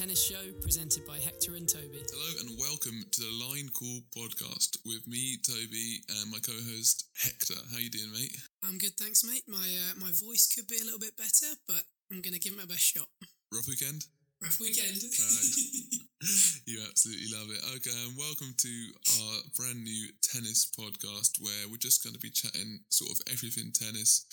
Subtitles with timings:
[0.00, 2.00] tennis show presented by Hector and Toby.
[2.08, 7.60] Hello and welcome to the Line Call podcast with me, Toby, and my co-host Hector.
[7.70, 8.32] How you doing, mate?
[8.64, 9.44] I'm good, thanks, mate.
[9.46, 12.56] My uh, my voice could be a little bit better, but I'm gonna give it
[12.56, 13.12] my best shot.
[13.52, 14.08] Rough weekend?
[14.40, 15.04] Rough weekend.
[16.64, 17.60] you absolutely love it.
[17.76, 18.72] Okay, and welcome to
[19.20, 23.68] our brand new tennis podcast where we're just going to be chatting sort of everything
[23.68, 24.24] tennis.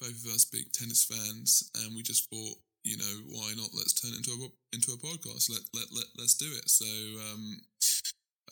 [0.00, 3.74] Both of us big tennis fans, and we just thought, you know, why not?
[3.74, 5.50] Let's turn it into a into a podcast.
[5.50, 6.70] Let let let let's do it.
[6.70, 7.58] So, um,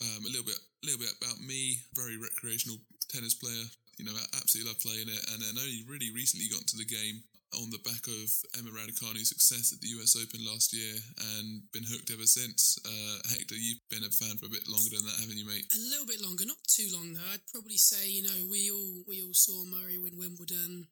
[0.03, 1.79] um, a little bit a little bit about me.
[1.95, 2.77] Very recreational
[3.07, 3.65] tennis player.
[3.95, 6.83] You know, I absolutely love playing it, and then only really recently got into the
[6.83, 7.23] game
[7.55, 8.27] on the back of
[8.59, 10.99] Emma Raducanu's success at the US Open last year
[11.31, 12.75] and been hooked ever since.
[12.83, 15.63] Uh, Hector, you've been a fan for a bit longer than that, haven't you, mate?
[15.71, 17.31] A little bit longer, not too long though.
[17.31, 20.91] I'd probably say, you know, we all we all saw Murray win Wimbledon.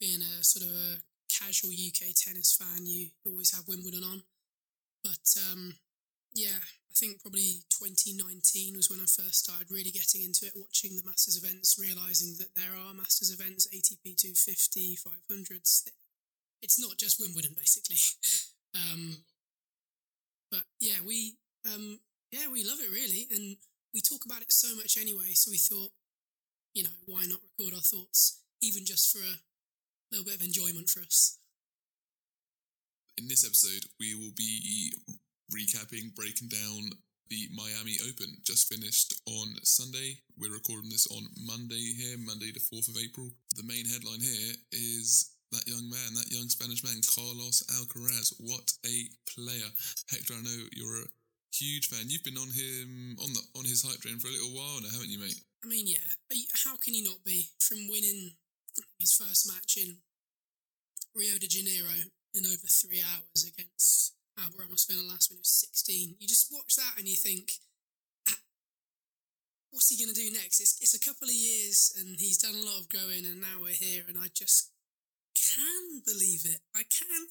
[0.00, 0.96] Being a sort of a
[1.40, 4.22] casual UK tennis fan, you always have Wimbledon on.
[5.02, 5.74] But um,
[6.34, 10.96] yeah, I think probably 2019 was when I first started really getting into it, watching
[10.96, 15.88] the Masters events, realizing that there are Masters events, ATP 250, 500s.
[16.62, 17.98] It's not just Wimbledon, basically.
[18.76, 19.16] um,
[20.50, 21.98] but yeah, we um,
[22.30, 23.56] yeah we love it really, and
[23.94, 25.32] we talk about it so much anyway.
[25.32, 25.90] So we thought,
[26.74, 29.40] you know, why not record our thoughts, even just for a
[30.12, 31.40] little bit of enjoyment for us.
[33.16, 34.92] In this episode, we will be
[35.48, 36.92] recapping, breaking down
[37.28, 38.28] the Miami Open.
[38.44, 40.20] Just finished on Sunday.
[40.36, 43.32] We're recording this on Monday here, Monday the 4th of April.
[43.56, 48.36] The main headline here is that young man, that young Spanish man, Carlos Alcaraz.
[48.36, 48.96] What a
[49.32, 49.68] player.
[50.12, 51.12] Hector, I know you're a
[51.56, 52.08] huge fan.
[52.08, 54.92] You've been on him, on, the, on his hype train for a little while now,
[54.92, 55.40] haven't you, mate?
[55.64, 56.04] I mean, yeah.
[56.64, 57.48] How can you not be?
[57.60, 58.32] From winning
[58.98, 59.98] his first match in
[61.14, 66.16] Rio de Janeiro in over three hours against Albert Ramos last when he was 16.
[66.18, 67.52] You just watch that and you think,
[68.28, 68.40] ah,
[69.70, 70.60] what's he going to do next?
[70.60, 73.60] It's, it's a couple of years and he's done a lot of growing and now
[73.60, 74.72] we're here and I just
[75.36, 76.60] can believe it.
[76.74, 77.28] I can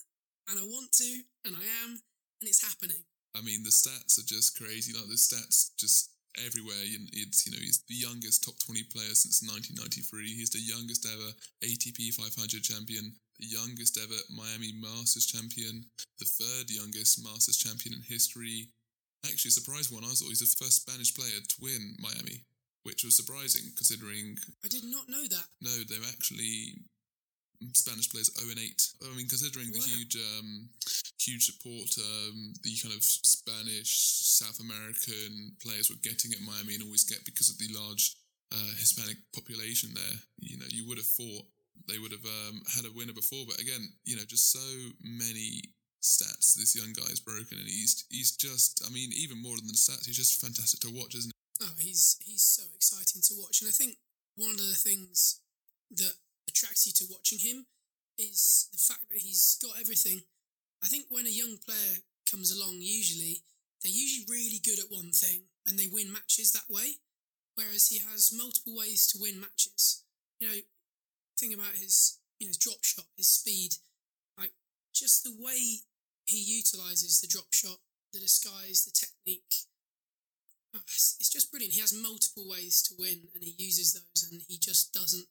[0.50, 2.02] and I want to and I am
[2.42, 3.02] and it's happening.
[3.36, 4.94] I mean, the stats are just crazy.
[4.94, 6.80] Like the stats just everywhere.
[7.14, 10.36] It's you know he's the youngest top twenty player since 1993.
[10.36, 11.32] He's the youngest ever
[11.64, 15.86] ATP 500 champion, the youngest ever Miami Masters champion,
[16.20, 18.70] the third youngest Masters champion in history.
[19.26, 20.04] Actually, a surprise one.
[20.04, 22.42] I thought he's the first Spanish player to win Miami,
[22.84, 24.38] which was surprising considering.
[24.66, 25.48] I did not know that.
[25.62, 26.82] No, they're actually
[27.74, 28.88] Spanish players 0 and 8.
[29.06, 29.78] I mean, considering wow.
[29.78, 30.70] the huge, um,
[31.20, 33.92] huge support um, the kind of Spanish,
[34.42, 38.16] South American players were getting at Miami and always get because of the large
[38.52, 41.46] uh, Hispanic population there, you know, you would have thought
[41.88, 43.46] they would have um, had a winner before.
[43.48, 44.68] But again, you know, just so
[45.04, 45.72] many
[46.02, 49.68] stats this young guy is broken, and he's he's just, I mean, even more than
[49.68, 51.66] the stats, he's just fantastic to watch, isn't he?
[51.66, 53.98] Oh, he's he's so exciting to watch, and I think
[54.36, 55.40] one of the things
[55.92, 56.14] that
[56.62, 57.66] attracts you to watching him
[58.18, 60.22] is the fact that he's got everything.
[60.84, 63.42] I think when a young player comes along, usually
[63.82, 67.02] they're usually really good at one thing and they win matches that way,
[67.56, 70.04] whereas he has multiple ways to win matches.
[70.40, 70.56] You know,
[71.38, 73.74] think about his you know his drop shot, his speed,
[74.38, 74.54] like
[74.94, 75.82] just the way
[76.26, 77.78] he utilizes the drop shot,
[78.14, 79.66] the disguise, the technique.
[80.76, 81.74] Oh, it's just brilliant.
[81.74, 85.28] He has multiple ways to win, and he uses those, and he just doesn't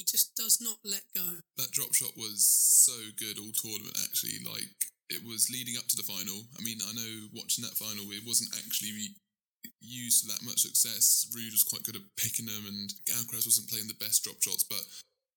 [0.00, 1.44] he just does not let go.
[1.60, 4.40] That drop shot was so good all tournament, actually.
[4.40, 4.72] Like,
[5.12, 6.40] it was leading up to the final.
[6.56, 9.12] I mean, I know watching that final, it wasn't actually
[9.84, 11.28] used to that much success.
[11.36, 14.64] Ruud was quite good at picking them, and Alcaraz wasn't playing the best drop shots,
[14.64, 14.80] but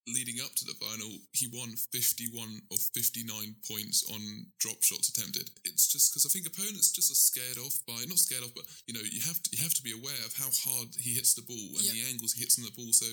[0.08, 2.32] leading up to the final, he won 51
[2.72, 3.28] of 59
[3.68, 5.52] points on drop shots attempted.
[5.68, 8.64] It's just because I think opponents just are scared off by not scared off, but
[8.88, 11.36] you know you have to you have to be aware of how hard he hits
[11.36, 11.96] the ball and yep.
[11.96, 12.92] the angles he hits on the ball.
[12.92, 13.08] So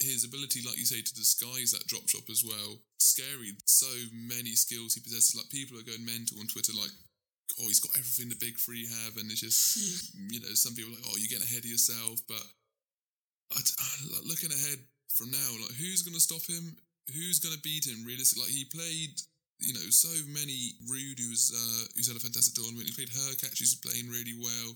[0.00, 2.80] his ability, like you say, to disguise that drop shot as well.
[2.98, 3.52] Scary.
[3.64, 5.36] So many skills he possesses.
[5.36, 6.92] Like people are going mental on Twitter, like,
[7.60, 10.92] oh, he's got everything the big three have, and it's just, you know, some people
[10.92, 12.20] are like, oh, you're getting ahead of yourself.
[12.24, 12.42] But
[13.52, 13.88] I, I,
[14.24, 14.80] looking ahead
[15.12, 16.76] from now, like, who's going to stop him?
[17.12, 18.04] Who's going to beat him?
[18.06, 19.14] Realistically, like he played.
[19.60, 20.80] You know, so many.
[20.88, 22.88] Ruud, who's uh, who's had a fantastic tournament.
[22.88, 24.72] He played Hurkacz, who's playing really well.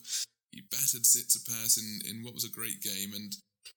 [0.52, 3.32] He battered Tsitsipas in in what was a great game, and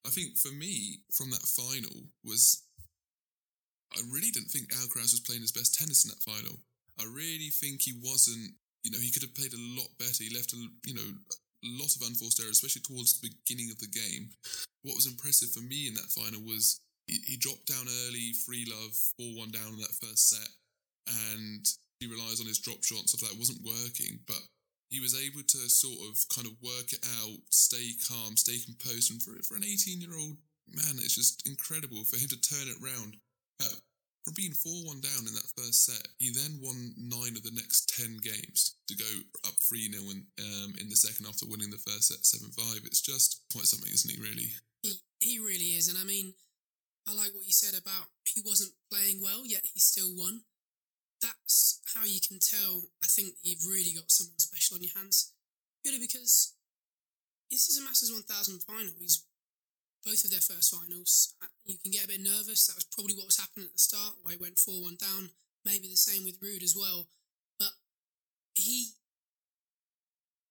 [0.06, 2.64] I think for me, from that final, was
[3.94, 6.60] I really didn't think Alcaraz was playing his best tennis in that final.
[7.00, 8.56] I really think he wasn't.
[8.84, 10.24] You know, he could have played a lot better.
[10.24, 11.10] He left a you know
[11.66, 14.30] a lot of unforced errors, especially towards the beginning of the game.
[14.84, 18.66] What was impressive for me in that final was he, he dropped down early, free
[18.70, 20.52] love, four one down in that first set,
[21.08, 21.66] and
[22.00, 24.42] he relies on his drop shots, like that wasn't working, but
[24.90, 29.12] he was able to sort of kind of work it out, stay calm, stay composed,
[29.12, 30.38] and for for an 18 year old
[30.72, 33.16] man, it's just incredible for him to turn it round.
[33.62, 33.80] Uh,
[34.24, 37.56] from being 4 1 down in that first set, he then won nine of the
[37.56, 39.08] next 10 games to go
[39.48, 42.84] up 3 0 in, um, in the second after winning the first set 7 5.
[42.84, 44.52] It's just quite something, isn't he, really?
[44.84, 45.88] He, he really is.
[45.88, 46.36] And I mean,
[47.08, 50.44] I like what you said about he wasn't playing well, yet he still won.
[51.22, 55.34] That's how you can tell, I think, you've really got someone special on your hands.
[55.84, 56.54] Purely because
[57.50, 58.94] this is a Masters 1000 final.
[59.00, 59.24] He's
[60.06, 61.34] both of their first finals.
[61.42, 62.68] Uh, you can get a bit nervous.
[62.68, 65.32] That was probably what was happening at the start, where he went 4 1 down.
[65.66, 67.08] Maybe the same with Ruud as well.
[67.60, 67.74] But
[68.54, 68.94] he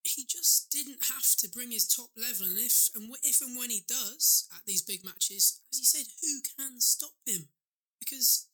[0.07, 2.47] he just didn't have to bring his top level.
[2.47, 6.07] And if and if and when he does at these big matches, as he said,
[6.23, 7.49] who can stop him?
[7.99, 8.46] Because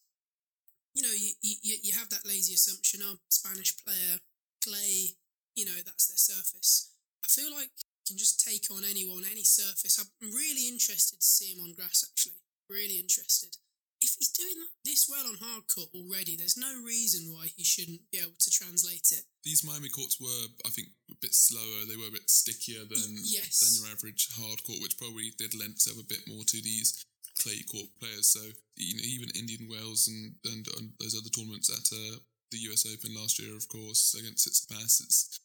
[0.94, 4.20] you know you you, you have that lazy assumption, oh, Spanish player,
[4.64, 5.16] clay,
[5.54, 6.92] you know that's their surface.
[7.24, 7.70] I feel like
[8.02, 9.98] you can just take on anyone, any surface.
[9.98, 12.42] I'm really interested to see him on grass, actually.
[12.68, 13.54] Really interested.
[14.02, 18.02] If he's doing this well on hard court already, there's no reason why he shouldn't
[18.10, 19.22] be able to translate it.
[19.44, 21.86] These Miami courts were, I think, a bit slower.
[21.86, 23.62] They were a bit stickier than, yes.
[23.62, 27.06] than your average hard court, which probably did lend itself a bit more to these
[27.40, 28.26] clay court players.
[28.26, 28.40] So,
[28.76, 32.18] you know, even Indian Wells and, and, and those other tournaments at uh,
[32.50, 35.40] the US Open last year, of course, against Tsitsipas, it's,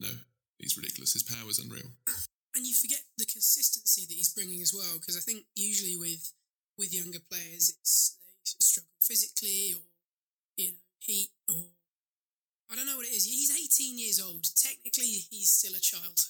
[0.00, 0.10] no,
[0.62, 1.12] He's ridiculous.
[1.12, 1.90] His power is unreal.
[2.54, 6.32] And you forget the consistency that he's bringing as well, because I think usually with
[6.78, 9.82] with younger players, it's they struggle physically or
[10.56, 11.64] you know heat or
[12.70, 13.24] I don't know what it is.
[13.24, 14.44] He's 18 years old.
[14.54, 16.28] Technically, he's still a child.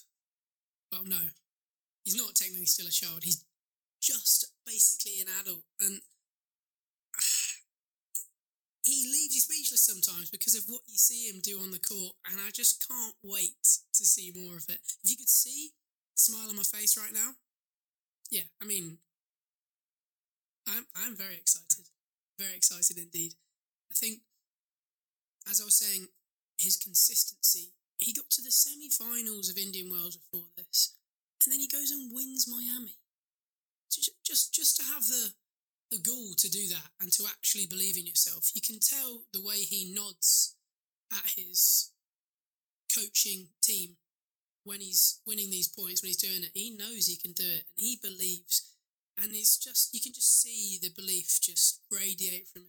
[0.90, 1.20] Well, no,
[2.04, 3.24] he's not technically still a child.
[3.24, 3.44] He's
[4.00, 6.00] just basically an adult, and
[8.84, 12.14] he leaves you speechless sometimes because of what you see him do on the court,
[12.30, 13.62] and I just can't wait
[13.94, 14.80] to see more of it.
[15.02, 15.70] If you could see
[16.14, 17.36] the smile on my face right now,
[18.30, 18.98] yeah, I mean,
[20.66, 21.90] I'm I'm very excited,
[22.38, 23.34] very excited indeed.
[23.90, 24.20] I think,
[25.50, 26.08] as I was saying,
[26.58, 27.72] his consistency.
[27.98, 30.94] He got to the semi-finals of Indian Wells before this,
[31.44, 32.96] and then he goes and wins Miami.
[33.92, 35.32] Just just to have the
[35.92, 38.50] the gall to do that and to actually believe in yourself.
[38.54, 40.56] You can tell the way he nods
[41.12, 41.90] at his
[42.88, 43.96] coaching team
[44.64, 46.50] when he's winning these points, when he's doing it.
[46.54, 48.72] He knows he can do it and he believes.
[49.22, 52.68] And it's just, you can just see the belief just radiate from him.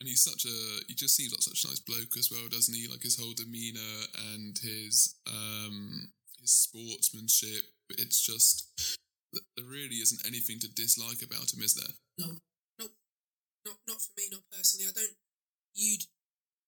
[0.00, 2.74] And he's such a, he just seems like such a nice bloke as well, doesn't
[2.74, 2.88] he?
[2.88, 6.08] Like his whole demeanour and his, um,
[6.40, 7.64] his sportsmanship.
[7.90, 8.68] It's just,
[9.56, 11.94] there really isn't anything to dislike about him, is there?
[12.18, 12.40] No,
[12.78, 12.86] no,
[13.66, 14.88] not not for me, not personally.
[14.88, 15.16] I don't.
[15.74, 16.04] You'd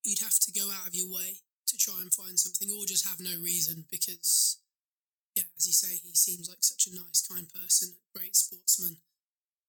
[0.05, 3.07] you'd have to go out of your way to try and find something, or just
[3.07, 4.59] have no reason because,
[5.37, 8.99] yeah, as you say, he seems like such a nice, kind person, great sportsman,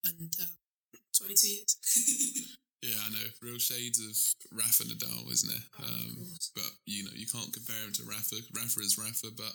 [0.05, 0.55] and uh,
[1.17, 2.57] twenty two years.
[2.81, 3.29] Yeah, I know.
[3.43, 4.17] Real shades of
[4.57, 5.61] Rafa Nadal, isn't it?
[5.79, 6.17] Oh, um,
[6.55, 8.37] but you know, you can't compare him to Rafa.
[8.57, 9.53] Rafa is Rafa, but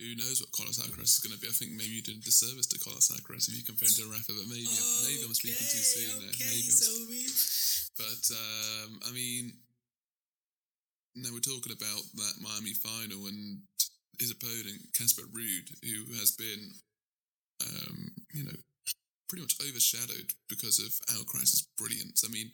[0.00, 1.48] who knows what Carlos Alcaraz is going to be?
[1.48, 4.10] I think maybe you did a disservice to Carlos Alcaraz if you compare him to
[4.10, 6.34] Rafa, but maybe oh, maybe I'm speaking too soon there.
[6.34, 7.28] Okay, maybe so we...
[7.98, 9.52] But um, I mean,
[11.14, 13.62] now we're talking about that Miami final and
[14.18, 16.72] his opponent Casper Ruud, who has been,
[17.60, 18.56] um, you know,
[19.28, 22.24] pretty much overshadowed because of Alcaraz's brilliance.
[22.24, 22.50] I mean,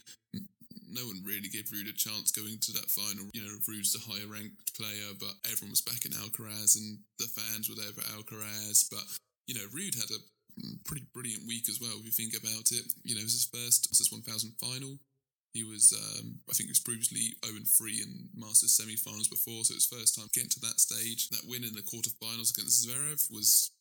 [0.91, 3.29] no one really gave Ruud a chance going to that final.
[3.33, 7.69] You know, Ruud's the higher ranked player, but everyone was backing Alcaraz and the fans
[7.69, 8.89] were there for Alcaraz.
[8.91, 9.05] But,
[9.47, 10.21] you know, Rude had a
[10.85, 12.85] pretty brilliant week as well, if you think about it.
[13.05, 14.99] You know, it was his first Masters 1000 final.
[15.53, 19.65] He was, um, I think he was previously 0 3 in Masters semi finals before,
[19.65, 21.29] so it was first time getting to that stage.
[21.31, 23.73] That win in the quarterfinals against Zverev was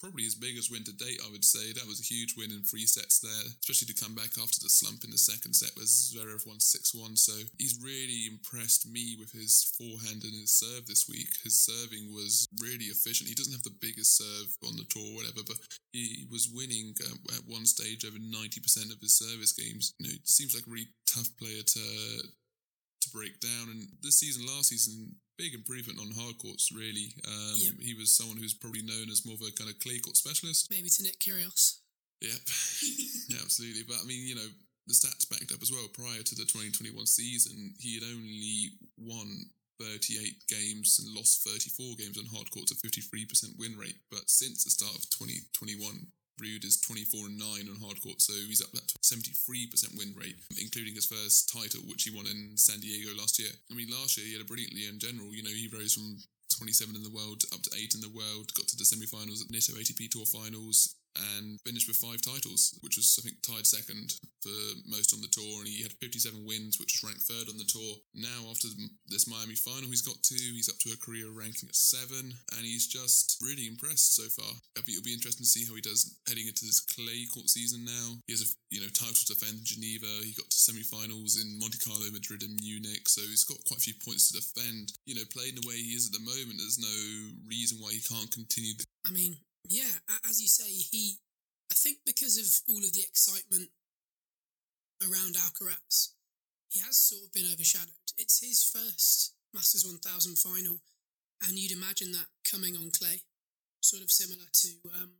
[0.00, 1.72] probably his biggest win to date, I would say.
[1.72, 4.68] That was a huge win in three sets there, especially to come back after the
[4.68, 7.16] slump in the second set where Zverev won 6 1.
[7.16, 11.28] So he's really impressed me with his forehand and his serve this week.
[11.44, 13.28] His serving was really efficient.
[13.28, 15.56] He doesn't have the biggest serve on the tour or whatever, but
[15.92, 19.94] he was winning um, at one stage over 90% of his service games.
[19.98, 21.86] You know, it seems like a really tough player to
[23.06, 23.70] to break down.
[23.70, 27.14] And this season, last season, big improvement on hard courts, really.
[27.26, 27.74] Um, yep.
[27.80, 30.68] He was someone who's probably known as more of a kind of clay court specialist.
[30.70, 31.80] Maybe to Nick Kyrgios.
[32.20, 32.40] Yep.
[33.28, 33.84] yeah, absolutely.
[33.86, 34.50] But I mean, you know,
[34.86, 35.86] the stats backed up as well.
[35.92, 39.50] Prior to the 2021 season, he had only won
[39.80, 43.98] 38 games and lost 34 games on hard courts, a 53% win rate.
[44.10, 46.06] But since the start of 2021,
[46.40, 50.36] Ruud is 24 and 9 on hard court, so he's up that 73% win rate,
[50.60, 53.52] including his first title, which he won in San Diego last year.
[53.70, 55.32] I mean, last year he had a brilliant year in general.
[55.32, 56.20] You know, he rose from
[56.58, 59.40] 27 in the world up to 8 in the world, got to the semi finals
[59.40, 60.95] at Nitto ATP Tour finals,
[61.36, 64.54] and finished with five titles, which was, I think, tied second for
[64.86, 65.64] most on the tour.
[65.64, 67.98] And he had 57 wins, which was ranked third on the tour.
[68.14, 68.68] Now, after
[69.08, 70.38] this Miami final, he's got two.
[70.54, 74.52] He's up to a career ranking of seven, and he's just really impressed so far.
[74.76, 77.48] I think it'll be interesting to see how he does heading into this clay court
[77.48, 78.20] season now.
[78.26, 80.10] He has a you know title to defend in Geneva.
[80.22, 83.86] He got to semi-finals in Monte Carlo, Madrid, and Munich, so he's got quite a
[83.86, 84.92] few points to defend.
[85.06, 86.98] You know, playing the way he is at the moment, there's no
[87.48, 88.74] reason why he can't continue.
[89.06, 89.38] I mean,
[89.70, 91.18] yeah, as you say, he,
[91.70, 93.70] I think because of all of the excitement
[95.02, 96.12] around Alcaraz,
[96.68, 98.12] he has sort of been overshadowed.
[98.18, 100.78] It's his first Masters 1000 final,
[101.46, 103.22] and you'd imagine that coming on clay,
[103.80, 104.68] sort of similar to
[105.00, 105.10] um,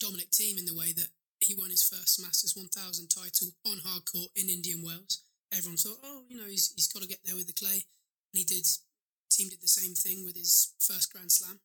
[0.00, 1.08] Dominic Thiem in the way that
[1.40, 5.24] he won his first Masters 1000 title on hard court in Indian Wells.
[5.52, 7.84] Everyone thought, oh, you know, he's, he's got to get there with the clay.
[8.32, 8.64] And he did.
[8.64, 11.60] Thiem did the same thing with his first Grand Slam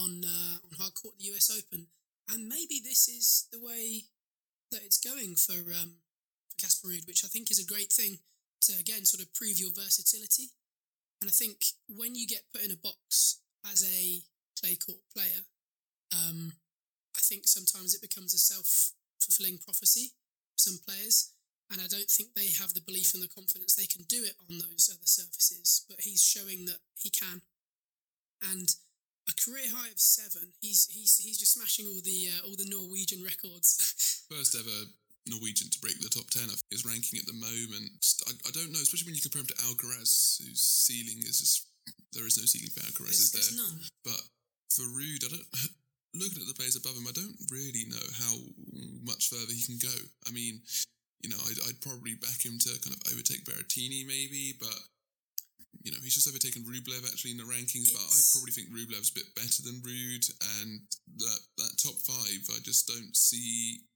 [0.00, 1.86] on uh, on hard court, the US Open,
[2.32, 4.08] and maybe this is the way
[4.72, 6.00] that it's going for um,
[6.48, 8.18] for Casper Ruud, which I think is a great thing
[8.62, 10.50] to again sort of prove your versatility.
[11.20, 13.40] And I think when you get put in a box
[13.70, 14.24] as a
[14.58, 15.44] clay court player,
[16.16, 16.52] um,
[17.16, 20.16] I think sometimes it becomes a self fulfilling prophecy
[20.52, 21.32] for some players.
[21.70, 24.34] And I don't think they have the belief and the confidence they can do it
[24.50, 25.84] on those other surfaces.
[25.88, 27.42] But he's showing that he can.
[28.42, 28.74] And
[29.30, 30.50] a career high of seven.
[30.60, 33.78] He's he's he's just smashing all the uh, all the Norwegian records.
[34.30, 34.90] First ever
[35.30, 36.50] Norwegian to break the top ten.
[36.50, 37.94] of His ranking at the moment,
[38.26, 41.70] I, I, don't know, especially when you compare him to Alcaraz, whose ceiling is just
[42.12, 43.50] there is no ceiling for Alcaraz, there's, is there?
[43.62, 43.78] None.
[44.02, 44.20] But
[44.74, 45.50] for Ruud, I don't.
[46.10, 48.34] Looking at the players above him, I don't really know how
[49.06, 49.94] much further he can go.
[50.26, 50.58] I mean,
[51.22, 54.74] you know, I'd, I'd probably back him to kind of overtake Berrettini, maybe, but
[55.82, 58.68] you know, he's just overtaken Rublev actually in the rankings, it's, but I probably think
[58.74, 60.24] Rublev's a bit better than Ruud,
[60.60, 60.80] and
[61.16, 63.86] that that top five, I just don't see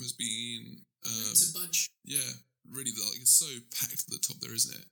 [0.00, 1.90] as being um, to budge.
[2.04, 2.30] Yeah,
[2.70, 4.86] really, like it's so packed at the top there, isn't it?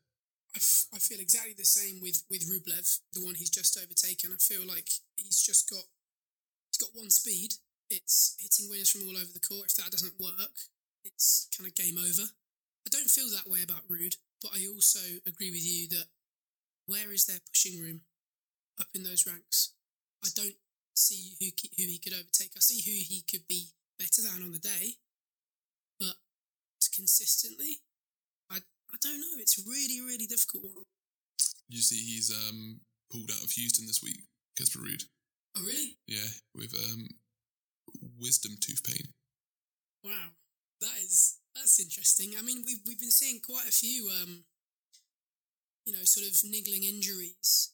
[0.50, 4.34] I, f- I feel exactly the same with with Rublev, the one he's just overtaken.
[4.34, 5.84] I feel like he's just got
[6.72, 7.54] he's got one speed.
[7.90, 9.70] It's hitting winners from all over the court.
[9.70, 10.56] If that doesn't work,
[11.04, 12.26] it's kind of game over.
[12.86, 16.06] I don't feel that way about Ruud, but I also agree with you that
[16.90, 18.02] where is their pushing room
[18.80, 19.72] up in those ranks?
[20.24, 20.58] I don't
[20.94, 21.46] see who
[21.78, 22.52] who he could overtake.
[22.56, 24.98] I see who he could be better than on the day,
[25.98, 26.18] but
[26.94, 27.78] consistently,
[28.50, 29.38] I I don't know.
[29.38, 30.90] It's really really difficult one.
[31.68, 32.80] You see, he's um
[33.10, 34.20] pulled out of Houston this week.
[34.58, 35.04] Casper Ruud.
[35.56, 35.96] Oh really?
[36.06, 37.08] Yeah, with um
[38.18, 39.14] wisdom tooth pain.
[40.04, 40.34] Wow,
[40.80, 42.34] that is that's interesting.
[42.38, 44.44] I mean, we've we've been seeing quite a few um
[45.86, 47.72] you know, sort of niggling injuries.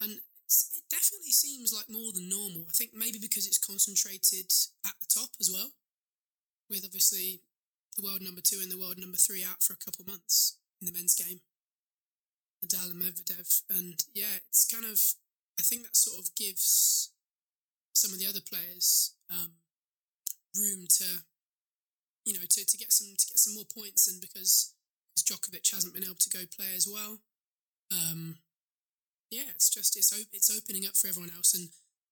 [0.00, 2.64] And it definitely seems like more than normal.
[2.68, 4.50] I think maybe because it's concentrated
[4.86, 5.70] at the top as well,
[6.68, 7.42] with obviously
[7.96, 10.86] the world number two and the world number three out for a couple months in
[10.86, 11.40] the men's game,
[12.64, 13.62] Nadal and Medvedev.
[13.68, 14.98] And yeah, it's kind of,
[15.58, 17.10] I think that sort of gives
[17.92, 19.52] some of the other players um,
[20.56, 21.04] room to,
[22.24, 24.08] you know, to, to get some to get some more points.
[24.08, 24.72] And because
[25.18, 27.18] Djokovic hasn't been able to go play as well,
[27.92, 28.38] um,
[29.30, 31.54] yeah, it's just it's op- it's opening up for everyone else.
[31.54, 31.68] And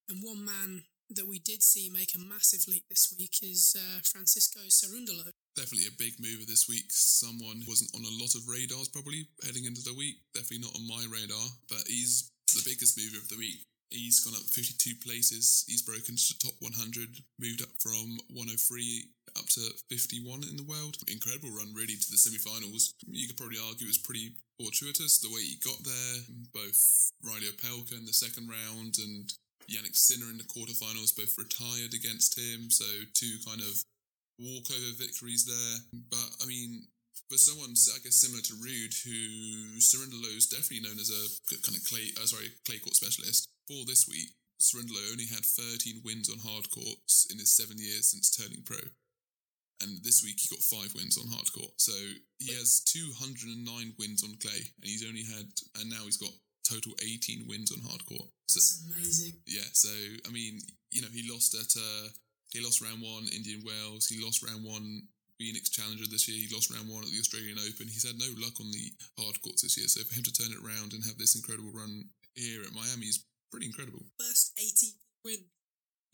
[0.08, 4.00] and one man that we did see make a massive leap this week is uh,
[4.04, 5.32] Francisco Cerundolo.
[5.56, 6.86] Definitely a big mover this week.
[6.90, 10.16] Someone wasn't on a lot of radars probably heading into the week.
[10.34, 13.64] Definitely not on my radar, but he's the biggest mover of the week.
[13.90, 15.64] He's gone up 52 places.
[15.66, 17.08] He's broken to the top 100,
[17.40, 19.08] moved up from 103
[19.38, 20.98] up to 51 in the world.
[21.06, 22.94] Incredible run, really, to the semi finals.
[23.06, 26.16] You could probably argue it was pretty fortuitous the way he got there.
[26.52, 29.30] Both Reilly Opelka in the second round and
[29.70, 32.70] Jannik Sinner in the quarterfinals both retired against him.
[32.70, 33.78] So, two kind of
[34.42, 36.02] walkover victories there.
[36.10, 36.90] But, I mean,
[37.30, 41.22] for someone, I guess, similar to Ruud, who Cerundolo is definitely known as a
[41.62, 46.02] kind of clay, uh, sorry, clay court specialist for this week, Cerundolo only had 13
[46.04, 48.78] wins on hard courts in his seven years since turning pro.
[49.80, 51.70] And this week he got five wins on hard court.
[51.76, 51.94] So
[52.38, 55.46] he has 209 wins on clay, and he's only had,
[55.78, 56.34] and now he's got
[56.66, 58.28] total 18 wins on hard court.
[58.46, 59.40] So, That's amazing.
[59.46, 59.68] Yeah.
[59.72, 59.90] So,
[60.26, 62.08] I mean, you know, he lost at, uh,
[62.50, 64.08] he lost round one, Indian Wells.
[64.08, 65.08] He lost round one,
[65.38, 66.36] Phoenix Challenger this year.
[66.36, 67.86] He lost round one at the Australian Open.
[67.86, 69.86] He's had no luck on the hard courts this year.
[69.86, 73.06] So for him to turn it around and have this incredible run here at Miami
[73.06, 74.02] is pretty incredible.
[74.18, 75.40] First 80 win.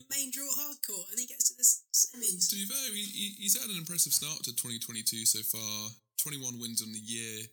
[0.09, 2.49] Main draw hard court, and he gets to the semis.
[2.49, 5.89] To be fair, he, he- he's had an impressive start to 2022 so far.
[6.21, 7.45] 21 wins on the year,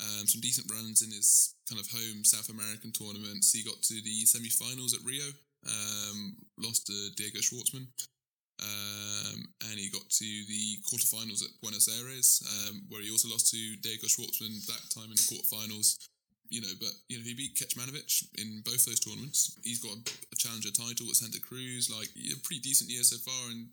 [0.00, 3.52] um, some decent runs in his kind of home South American tournaments.
[3.52, 5.26] He got to the semi-finals at Rio,
[5.66, 7.86] um, lost to Diego Schwartzman,
[8.62, 9.38] um,
[9.70, 13.76] and he got to the quarterfinals at Buenos Aires, um, where he also lost to
[13.82, 15.94] Diego Schwartzman that time in the quarterfinals.
[16.48, 19.56] You know, but you know he beat Kecmanovic in both those tournaments.
[19.64, 20.00] He's got a,
[20.32, 21.92] a challenger title at Santa Cruz.
[21.92, 23.68] Like a pretty decent year so far, and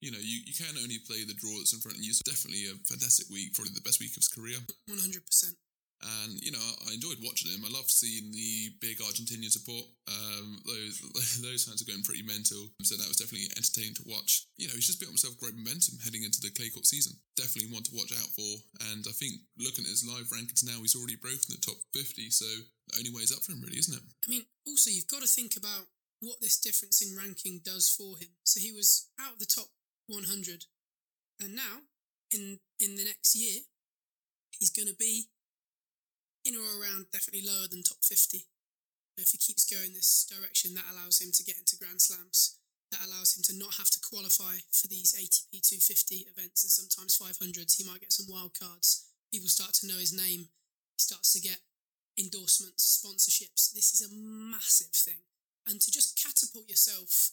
[0.00, 2.12] you know, you, you can only play the draw that's in front of you.
[2.12, 4.56] So definitely a fantastic week, probably the best week of his career.
[4.88, 5.56] One hundred percent.
[6.00, 7.60] And you know, I enjoyed watching him.
[7.60, 9.84] I loved seeing the big Argentinian support.
[10.08, 10.96] Um, those
[11.44, 14.48] those fans are going pretty mental, so that was definitely entertaining to watch.
[14.56, 17.20] You know, he's just built himself great momentum heading into the clay court season.
[17.36, 18.50] Definitely one to watch out for.
[18.88, 22.32] And I think looking at his live rankings now, he's already broken the top fifty.
[22.32, 22.48] So
[22.88, 24.04] the only way is up for him, really, isn't it?
[24.24, 25.84] I mean, also you've got to think about
[26.24, 28.32] what this difference in ranking does for him.
[28.44, 29.68] So he was out of the top
[30.08, 30.64] 100,
[31.44, 31.84] and now
[32.32, 33.68] in in the next year,
[34.58, 35.28] he's going to be
[36.50, 38.42] in or around definitely lower than top 50.
[39.14, 42.58] If he keeps going this direction, that allows him to get into Grand Slams.
[42.90, 47.14] That allows him to not have to qualify for these ATP 250 events and sometimes
[47.14, 47.78] 500s.
[47.78, 49.06] He might get some wild cards.
[49.30, 50.50] People start to know his name.
[50.50, 51.62] He starts to get
[52.18, 53.70] endorsements, sponsorships.
[53.70, 55.22] This is a massive thing.
[55.68, 57.30] And to just catapult yourself,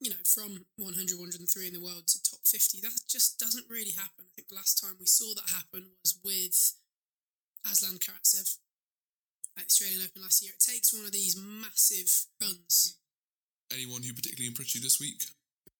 [0.00, 3.94] you know, from 100, 103 in the world to top 50, that just doesn't really
[3.94, 4.26] happen.
[4.26, 6.74] I think the last time we saw that happen was with
[7.66, 8.58] Aslan Karatsev
[9.56, 10.52] at the Australian Open last year.
[10.54, 12.08] It takes one of these massive
[12.40, 12.96] runs.
[13.72, 15.22] Anyone who particularly impressed you this week?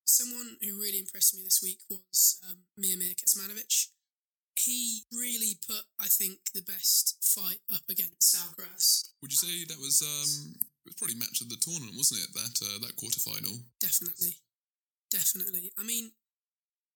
[0.04, 3.88] Someone who really impressed me this week was um, Miomir Kecmanovic.
[4.56, 9.10] He really put, I think, the best fight up against Alcaraz.
[9.22, 12.34] Would you say that was um, it was probably match of the tournament, wasn't it?
[12.34, 13.62] That uh, that quarterfinal.
[13.80, 14.36] Definitely.
[15.10, 15.72] Definitely.
[15.78, 16.12] I mean,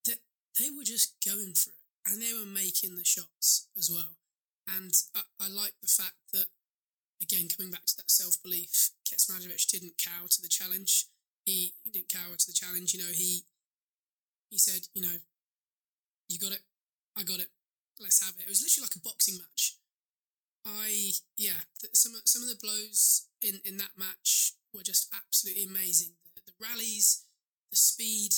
[0.05, 0.15] they,
[0.59, 4.19] they were just going for it and they were making the shots as well.
[4.69, 6.47] And I, I like the fact that,
[7.23, 11.07] again, coming back to that self belief, Kecmanovic didn't cower to the challenge.
[11.45, 12.95] He, he didn't cower to the challenge.
[12.95, 13.45] You know, he
[14.51, 15.19] he said, you know,
[16.29, 16.63] you got it,
[17.19, 17.49] I got it,
[18.01, 18.47] let's have it.
[18.47, 19.77] It was literally like a boxing match.
[20.65, 25.65] I yeah, th- some some of the blows in in that match were just absolutely
[25.65, 26.15] amazing.
[26.35, 27.25] The, the rallies,
[27.71, 28.33] the speed.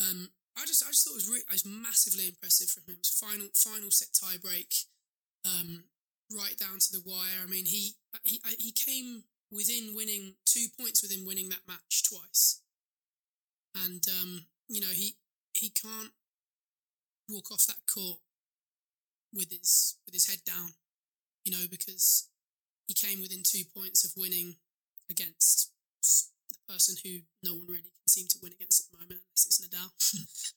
[0.00, 3.02] Um, I just I just thought it was re- it was massively impressive from him.
[3.04, 4.72] Final final set tie break,
[5.44, 5.84] um,
[6.34, 7.44] right down to the wire.
[7.44, 7.92] I mean, he
[8.24, 12.60] he he came within winning two points within winning that match twice,
[13.74, 15.16] and um, you know he
[15.54, 16.12] he can't
[17.28, 18.18] walk off that court
[19.34, 20.70] with his with his head down,
[21.44, 22.28] you know, because
[22.86, 24.56] he came within two points of winning
[25.10, 25.70] against
[26.68, 29.60] person who no one really can seem to win against at the moment, unless it's
[29.64, 29.88] Nadal.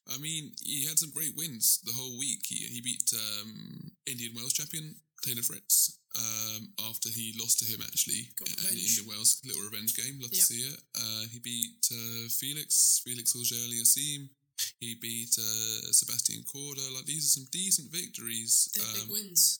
[0.16, 2.44] I mean, he had some great wins the whole week.
[2.48, 7.80] He he beat um, Indian Wells champion Taylor Fritz um, after he lost to him
[7.82, 8.78] actually Got in.
[8.78, 10.20] Indian Wells little revenge game.
[10.20, 10.42] Love Yep.
[10.42, 10.80] to see it.
[10.98, 14.28] Uh, he beat uh, Felix Felix Auger Aliassime.
[14.80, 16.82] He beat uh, Sebastian Corda.
[16.94, 18.70] Like these are some decent victories.
[18.76, 19.60] They're Um, big wins.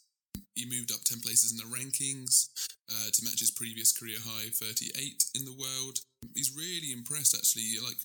[0.56, 2.50] He moved up 10 places in the rankings
[2.90, 6.00] uh, to match his previous career high 38 in the world.
[6.36, 7.80] He's really impressed actually.
[7.84, 7.98] Like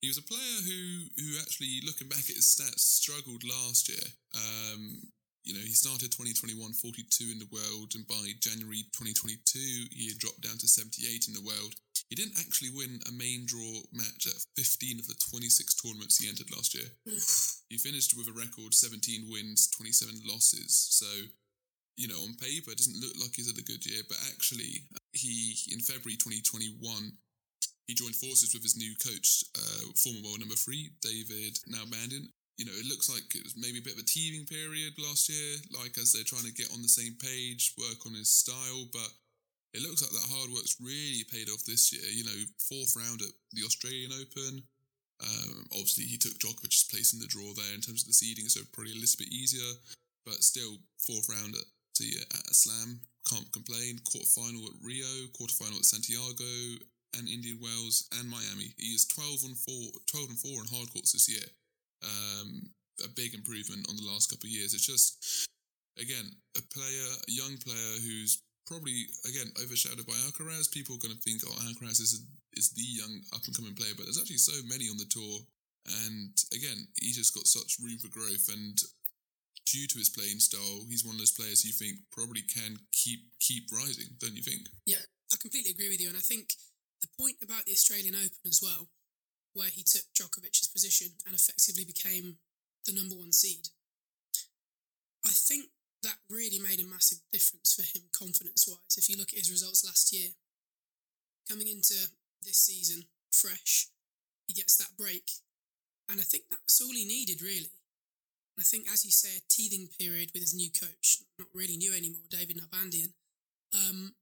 [0.00, 4.06] he was a player who who actually looking back at his stats struggled last year.
[4.34, 5.08] Um
[5.44, 10.20] you know he started 2021 42 in the world and by january 2022 he had
[10.20, 11.72] dropped down to 78 in the world.
[12.10, 16.28] He didn't actually win a main draw match at 15 of the 26 tournaments he
[16.28, 16.88] entered last year.
[17.68, 20.72] He finished with a record 17 wins 27 losses.
[20.72, 21.06] So
[21.98, 24.86] you know, on paper, it doesn't look like he's had a good year, but actually,
[25.10, 26.78] he in February 2021,
[27.90, 32.30] he joined forces with his new coach, uh, former world number three, David now Nalbandian.
[32.54, 35.26] You know, it looks like it was maybe a bit of a teething period last
[35.26, 38.86] year, like as they're trying to get on the same page, work on his style,
[38.94, 39.10] but
[39.74, 42.06] it looks like that hard work's really paid off this year.
[42.06, 44.62] You know, fourth round at the Australian Open.
[45.18, 48.46] Um, obviously, he took Djokovic's place in the draw there in terms of the seeding,
[48.46, 49.74] so probably a little bit easier.
[50.22, 51.66] But still, fourth round at
[51.98, 54.00] the at a Slam, can't complain.
[54.08, 56.80] Quarterfinal at Rio, quarterfinal at Santiago,
[57.16, 58.74] and Indian Wells and Miami.
[58.76, 61.46] He is twelve and four, 12 and four in hard courts this year.
[62.04, 62.70] Um,
[63.04, 64.74] a big improvement on the last couple of years.
[64.74, 65.48] It's just
[65.98, 70.70] again a player, a young player who's probably again overshadowed by Alcaraz.
[70.70, 72.22] People are going to think, oh, Alcaraz is
[72.54, 75.38] is the young up and coming player, but there's actually so many on the tour.
[76.04, 78.50] And again, he's just got such room for growth.
[78.52, 78.76] And
[79.68, 83.20] due to his playing style, he's one of those players you think probably can keep
[83.40, 84.64] keep rising, don't you think?
[84.86, 86.56] Yeah, I completely agree with you, and I think
[87.04, 88.88] the point about the Australian Open as well,
[89.52, 92.40] where he took Djokovic's position and effectively became
[92.86, 93.68] the number one seed.
[95.26, 95.68] I think
[96.02, 98.96] that really made a massive difference for him confidence wise.
[98.96, 100.30] If you look at his results last year,
[101.50, 102.08] coming into
[102.42, 103.88] this season fresh,
[104.46, 105.28] he gets that break.
[106.08, 107.74] And I think that's all he needed, really.
[108.58, 111.94] I think, as you say, a teething period with his new coach, not really new
[111.94, 113.12] anymore, David Nalbandian.
[113.74, 114.14] Um,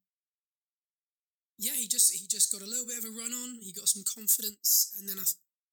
[1.59, 3.59] yeah, he just he just got a little bit of a run on.
[3.63, 5.25] He got some confidence, and then I,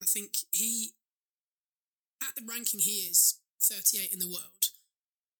[0.02, 0.92] I think he,
[2.24, 4.72] at the ranking he is 38 in the world,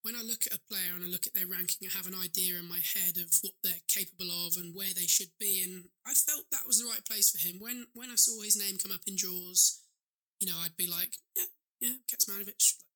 [0.04, 2.20] when I look at a player and I look at their ranking, I have an
[2.20, 5.64] idea in my head of what they're capable of and where they should be.
[5.64, 7.56] And I felt that was the right place for him.
[7.60, 9.80] When when I saw his name come up in draws,
[10.42, 11.48] you know, I'd be like, yeah,
[11.80, 12.93] yeah, Kecmanovic, like,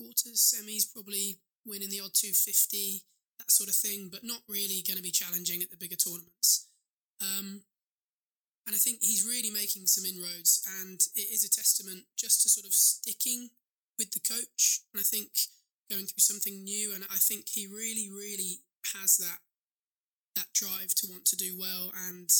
[0.00, 1.36] quarters, semis, probably
[1.68, 3.04] winning the odd 250,
[3.38, 6.68] that sort of thing, but not really going to be challenging at the bigger tournaments.
[7.20, 7.60] Um,
[8.66, 12.48] and I think he's really making some inroads, and it is a testament just to
[12.48, 13.50] sort of sticking
[13.98, 14.80] with the coach.
[14.94, 15.28] And I think
[15.90, 16.94] going through something new.
[16.94, 18.62] And I think he really, really
[18.94, 19.42] has that
[20.36, 21.92] that drive to want to do well.
[22.08, 22.30] And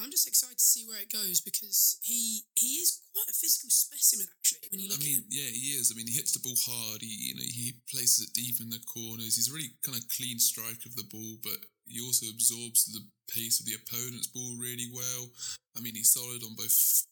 [0.00, 3.68] I'm just excited to see where it goes because he he is quite a physical
[3.68, 4.68] specimen actually.
[4.72, 5.30] When you look I mean, at him.
[5.30, 5.92] yeah, he is.
[5.92, 7.04] I mean, he hits the ball hard.
[7.04, 9.36] He, you know, he places it deep in the corners.
[9.36, 13.04] He's a really kind of clean strike of the ball, but he also absorbs the
[13.28, 15.28] pace of the opponent's ball really well.
[15.76, 17.04] I mean, he's solid on both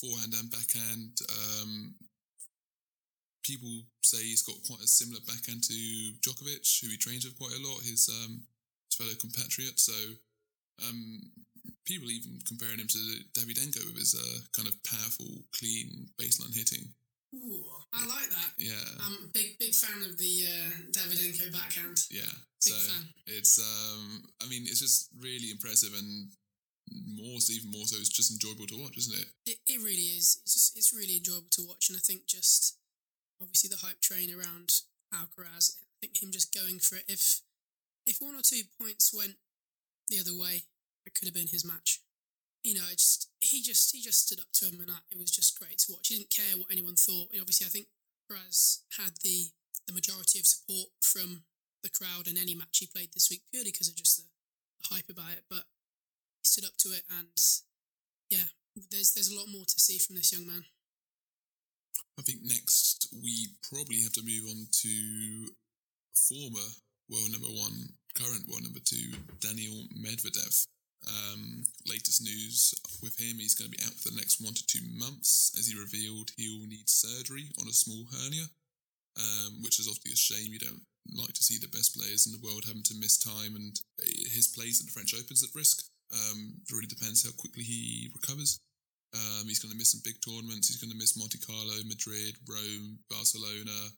[0.00, 1.20] forehand and backhand.
[1.28, 1.94] Um,
[3.44, 5.76] people say he's got quite a similar backhand to
[6.24, 8.42] Djokovic, who he trains with quite a lot, his, um,
[8.88, 9.78] his fellow compatriot.
[9.78, 9.92] So
[10.88, 11.20] um,
[11.84, 13.00] people even comparing him to
[13.34, 16.92] Davydenko with his uh, kind of powerful, clean baseline hitting.
[17.34, 17.64] Ooh,
[17.94, 18.52] I like that.
[18.58, 18.88] Yeah.
[19.00, 22.04] I'm a big big fan of the uh, Davydenko backhand.
[22.10, 22.28] Yeah.
[22.64, 23.08] Big so fan.
[23.26, 26.28] it's um I mean it's just really impressive and
[26.92, 29.26] more so even more so it's just enjoyable to watch, isn't it?
[29.46, 30.40] It, it really is.
[30.42, 32.76] It's just it's really enjoyable to watch, and I think just
[33.40, 35.80] obviously the hype train around Alcaraz.
[35.80, 37.04] I think him just going for it.
[37.08, 37.40] If
[38.06, 39.36] if one or two points went
[40.08, 40.68] the other way,
[41.06, 42.00] it could have been his match.
[42.62, 45.30] You know, just he just he just stood up to him, and I, it was
[45.30, 46.08] just great to watch.
[46.08, 47.30] He didn't care what anyone thought.
[47.32, 47.86] And obviously, I think
[48.30, 49.50] Alcaraz had the
[49.86, 51.42] the majority of support from
[51.82, 54.24] the crowd in any match he played this week, purely because of just the,
[54.78, 55.44] the hype about it.
[55.50, 55.66] But
[56.38, 57.34] he stood up to it, and
[58.30, 58.54] yeah,
[58.90, 60.64] there's there's a lot more to see from this young man.
[62.18, 65.48] I think next we probably have to move on to
[66.14, 66.68] former
[67.08, 70.66] world number one, current world number two, Daniil Medvedev.
[71.02, 74.66] Um, latest news with him, he's going to be out for the next one to
[74.66, 75.50] two months.
[75.58, 78.46] As he revealed, he'll need surgery on a small hernia,
[79.18, 80.52] um, which is obviously a shame.
[80.52, 80.86] You don't
[81.18, 83.74] like to see the best players in the world having to miss time, and
[84.30, 85.82] his place at the French Open's at risk.
[86.14, 88.60] Um, it really depends how quickly he recovers.
[89.12, 90.68] Um, he's going to miss some big tournaments.
[90.68, 93.92] He's going to miss Monte Carlo, Madrid, Rome, Barcelona,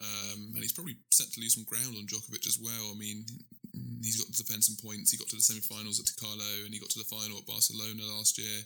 [0.00, 2.94] um, and he's probably set to lose some ground on Djokovic as well.
[2.94, 3.26] I mean,
[4.02, 5.10] he's got to defend some points.
[5.10, 8.02] He got to the semi-finals at Carlo, and he got to the final at Barcelona
[8.16, 8.64] last year.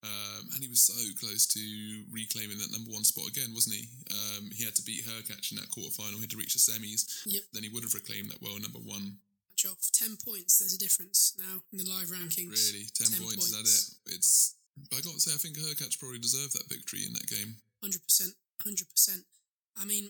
[0.00, 1.60] Um, and he was so close to
[2.08, 3.84] reclaiming that number one spot again, wasn't he?
[4.08, 6.16] Um, he had to beat Hurkacz in that quarter final.
[6.16, 7.04] He had to reach the semis.
[7.28, 7.44] Yep.
[7.52, 9.20] Then he would have reclaimed that world number one.
[9.52, 10.58] Match off ten points.
[10.58, 12.72] There's a difference now in the live rankings.
[12.72, 14.16] Really, 10, 10 points, Is that it?
[14.16, 14.56] It's.
[14.88, 17.60] But I got to say, I think Hurkacz probably deserved that victory in that game.
[17.84, 18.32] Hundred percent,
[18.64, 19.28] hundred percent.
[19.76, 20.08] I mean,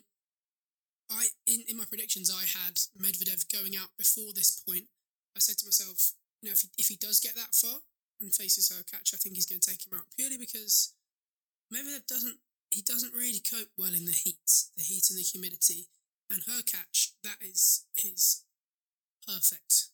[1.11, 4.85] I in, in my predictions I had Medvedev going out before this point.
[5.37, 7.79] I said to myself, you know, if he, if he does get that far
[8.20, 10.94] and faces Hurkacz, I think he's going to take him out purely because
[11.73, 12.38] Medvedev doesn't
[12.70, 14.46] he doesn't really cope well in the heat,
[14.77, 15.88] the heat and the humidity.
[16.31, 18.44] And Hurkacz, that is his
[19.27, 19.90] perfect.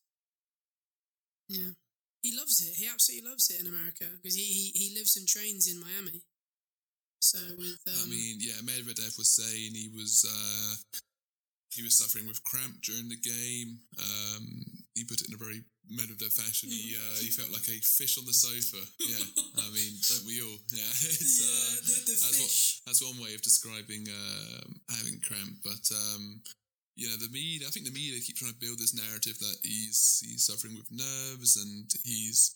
[1.48, 1.72] Yeah.
[2.22, 2.76] He loves it.
[2.76, 6.22] He absolutely loves it in America because he, he, he lives and trains in Miami.
[7.20, 10.98] So with um, I mean, yeah, Medvedev was saying he was uh,
[11.76, 13.80] he was suffering with cramp during the game.
[14.00, 16.68] Um, he put it in a very Medvedev fashion.
[16.68, 18.82] He uh, he felt like a fish on the sofa.
[18.98, 19.26] Yeah,
[19.62, 20.58] I mean, don't we all?
[20.72, 22.52] Yeah, it's yeah, uh, the, the that's what
[22.90, 25.62] that's one way of describing um, having cramp.
[25.62, 26.42] But um,
[26.96, 27.68] you know, the media.
[27.68, 30.90] I think the media keep trying to build this narrative that he's he's suffering with
[30.90, 32.50] nerves and he's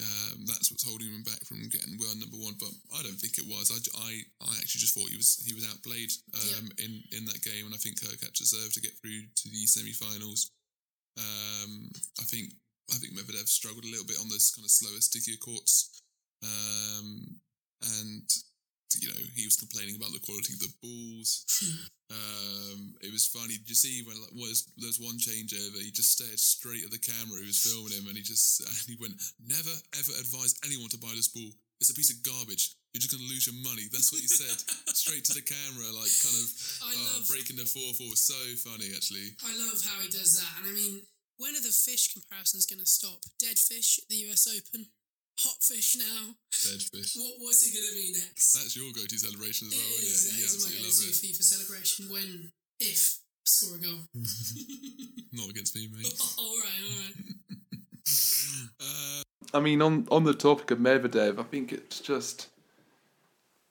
[0.00, 2.56] um, that's what's holding him back from getting world number one.
[2.56, 3.68] But I don't think it was.
[3.68, 4.10] I, I,
[4.48, 7.74] I actually just thought he was he was outplayed um, in in that game, and
[7.76, 10.50] I think Hurkacz deserved to get through to the semi-finals.
[11.20, 12.56] Um, I think
[12.88, 16.02] I think Medvedev struggled a little bit on those kind of slower, stickier courts,
[16.42, 17.36] um,
[18.00, 18.24] and
[18.98, 21.46] you know, he was complaining about the quality of the balls.
[22.10, 23.54] um, it was funny.
[23.54, 25.78] Did you see when like, was there's one changeover?
[25.78, 28.74] He just stared straight at the camera who was filming him, and he just and
[28.90, 31.54] he went, "Never ever advise anyone to buy this ball.
[31.78, 32.74] It's a piece of garbage.
[32.92, 34.58] You're just going to lose your money." That's what he said,
[34.98, 36.46] straight to the camera, like kind of
[36.82, 38.10] I uh, love breaking the four four.
[38.18, 39.38] So funny, actually.
[39.46, 40.50] I love how he does that.
[40.60, 41.06] And I mean,
[41.38, 43.24] when are the fish comparisons going to stop?
[43.40, 44.92] Dead fish at the US Open?
[45.42, 46.34] Hot fish now?
[46.52, 47.16] Dead fish.
[47.16, 48.52] What, what's it going to be next?
[48.52, 50.04] That's your go-to celebration as well, is.
[50.04, 50.44] isn't it?
[50.44, 51.16] That You my absolutely go-to it.
[51.16, 54.00] FIFA celebration when, if, I score a goal.
[55.32, 56.12] Not against me, mate.
[56.38, 57.14] all right, all right.
[58.80, 59.22] Uh,
[59.56, 62.48] I mean, on on the topic of Medvedev, I think it's just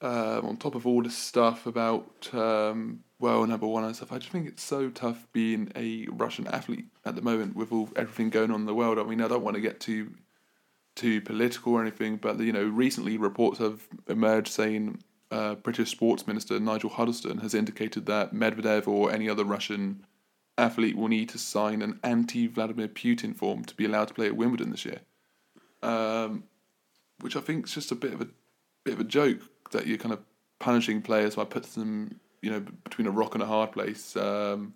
[0.02, 4.12] um, on top of all this stuff about um, world number one and stuff.
[4.12, 7.90] I just think it's so tough being a Russian athlete at the moment with all
[7.96, 8.98] everything going on in the world.
[8.98, 10.12] I mean, I don't want to get too
[11.00, 16.28] too political or anything, but you know, recently reports have emerged saying uh, British Sports
[16.28, 20.06] Minister Nigel Huddleston has indicated that Medvedev or any other Russian
[20.58, 24.36] athlete will need to sign an anti-Vladimir Putin form to be allowed to play at
[24.36, 25.00] Wimbledon this year
[25.82, 26.44] um,
[27.22, 28.28] which I think is just a bit of a
[28.84, 30.20] bit of a joke that you're kind of
[30.60, 34.16] punishing players by putting them, you know, between a rock and a hard place.
[34.16, 34.74] Um,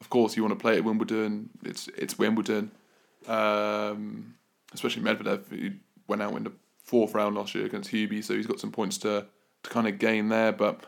[0.00, 1.50] of course, you want to play at Wimbledon.
[1.64, 2.70] It's it's Wimbledon,
[3.26, 4.34] um,
[4.74, 5.50] especially Medvedev.
[5.50, 5.72] He
[6.06, 8.98] went out in the fourth round last year against Hubie, so he's got some points
[8.98, 9.26] to
[9.62, 10.52] to kind of gain there.
[10.52, 10.84] But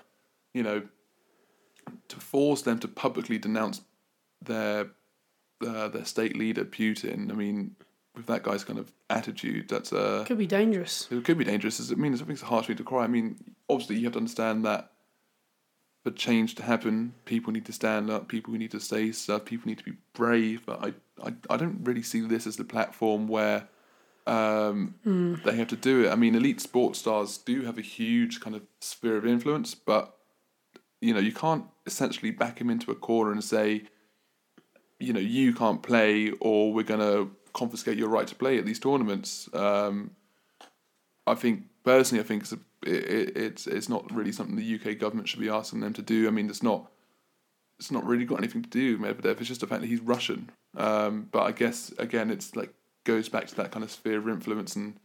[0.53, 0.83] you know,
[2.09, 3.81] to force them to publicly denounce
[4.43, 4.91] their
[5.67, 7.77] uh, their state leader Putin, I mean,
[8.15, 11.09] with that guy's kind of attitude, that's uh, Could be dangerous.
[11.11, 11.91] it could be dangerous.
[11.91, 13.05] I mean, I think it's a harsh thing to cry.
[13.05, 13.37] I mean,
[13.69, 14.91] obviously, you have to understand that
[16.03, 18.29] for change to happen, people need to stand up.
[18.29, 19.45] People need to say stuff.
[19.45, 20.65] People need to be brave.
[20.65, 23.67] But I, I, I don't really see this as the platform where
[24.27, 24.95] um,
[25.45, 26.11] they have to do it.
[26.11, 30.17] I mean, elite sports stars do have a huge kind of sphere of influence, but
[31.01, 33.85] you know, you can't essentially back him into a corner and say,
[34.99, 38.81] you know, you can't play, or we're gonna confiscate your right to play at these
[38.81, 39.49] tournaments.
[39.55, 40.13] Um,
[41.27, 44.99] I think personally, I think it's a, it, it's it's not really something the UK
[44.99, 46.27] government should be asking them to do.
[46.27, 46.91] I mean, it's not
[47.79, 49.39] it's not really got anything to do with Medvedev.
[49.39, 50.51] It's just the fact that he's Russian.
[50.77, 52.73] Um, but I guess again, it's like
[53.07, 54.99] goes back to that kind of sphere of influence and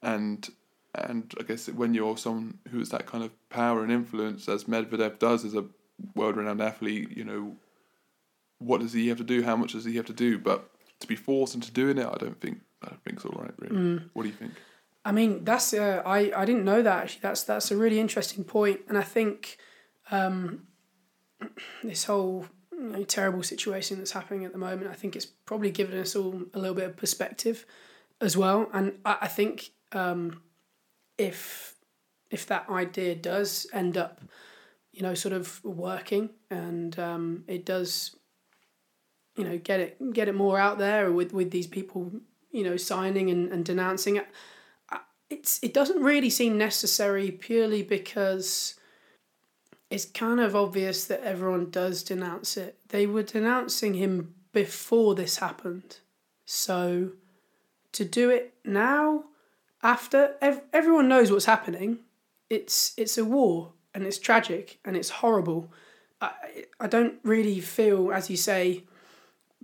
[0.00, 0.48] and
[0.94, 4.64] and I guess when you're someone who has that kind of power and influence, as
[4.64, 5.64] Medvedev does as a
[6.16, 7.54] world-renowned athlete, you know,
[8.58, 9.44] what does he have to do?
[9.44, 10.36] How much does he have to do?
[10.36, 13.40] But to be forced into doing it, I don't think I don't think it's all
[13.40, 13.52] right.
[13.58, 14.52] Really, what do you think?
[15.04, 17.20] I mean, that's uh, I I didn't know that actually.
[17.22, 19.58] That's that's a really interesting point, and I think
[20.10, 20.66] um,
[21.84, 22.46] this whole
[22.80, 26.42] know, terrible situation that's happening at the moment, I think it's probably given us all
[26.54, 27.66] a little bit of perspective
[28.20, 28.68] as well.
[28.72, 30.42] And I, I think um,
[31.18, 31.74] if
[32.30, 34.20] if that idea does end up,
[34.92, 38.14] you know, sort of working, and um, it does,
[39.36, 42.12] you know, get it get it more out there with with these people,
[42.50, 44.26] you know, signing and, and denouncing it
[45.30, 48.74] it's it doesn't really seem necessary purely because
[49.90, 52.78] it's kind of obvious that everyone does denounce it.
[52.88, 55.98] They were denouncing him before this happened.
[56.46, 57.10] So
[57.92, 59.24] to do it now
[59.82, 61.98] after ev- everyone knows what's happening,
[62.48, 65.72] it's it's a war and it's tragic and it's horrible.
[66.20, 66.32] I
[66.78, 68.84] I don't really feel as you say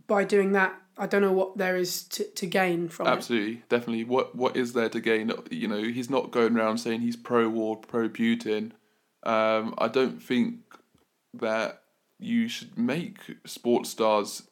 [0.07, 3.11] by doing that I don't know what there is to, to gain from it.
[3.11, 4.05] Absolutely, definitely.
[4.05, 5.31] What what is there to gain?
[5.51, 8.73] You know, he's not going around saying he's pro war, pro Putin.
[9.27, 10.61] Um, I don't think
[11.35, 11.83] that
[12.19, 14.49] you should make sports stars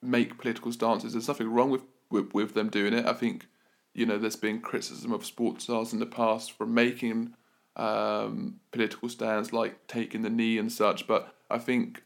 [0.00, 1.12] make political stances.
[1.12, 3.04] There's nothing wrong with, with with them doing it.
[3.04, 3.48] I think
[3.94, 7.34] you know there's been criticism of sports stars in the past for making
[7.74, 12.04] um, political stands like taking the knee and such, but I think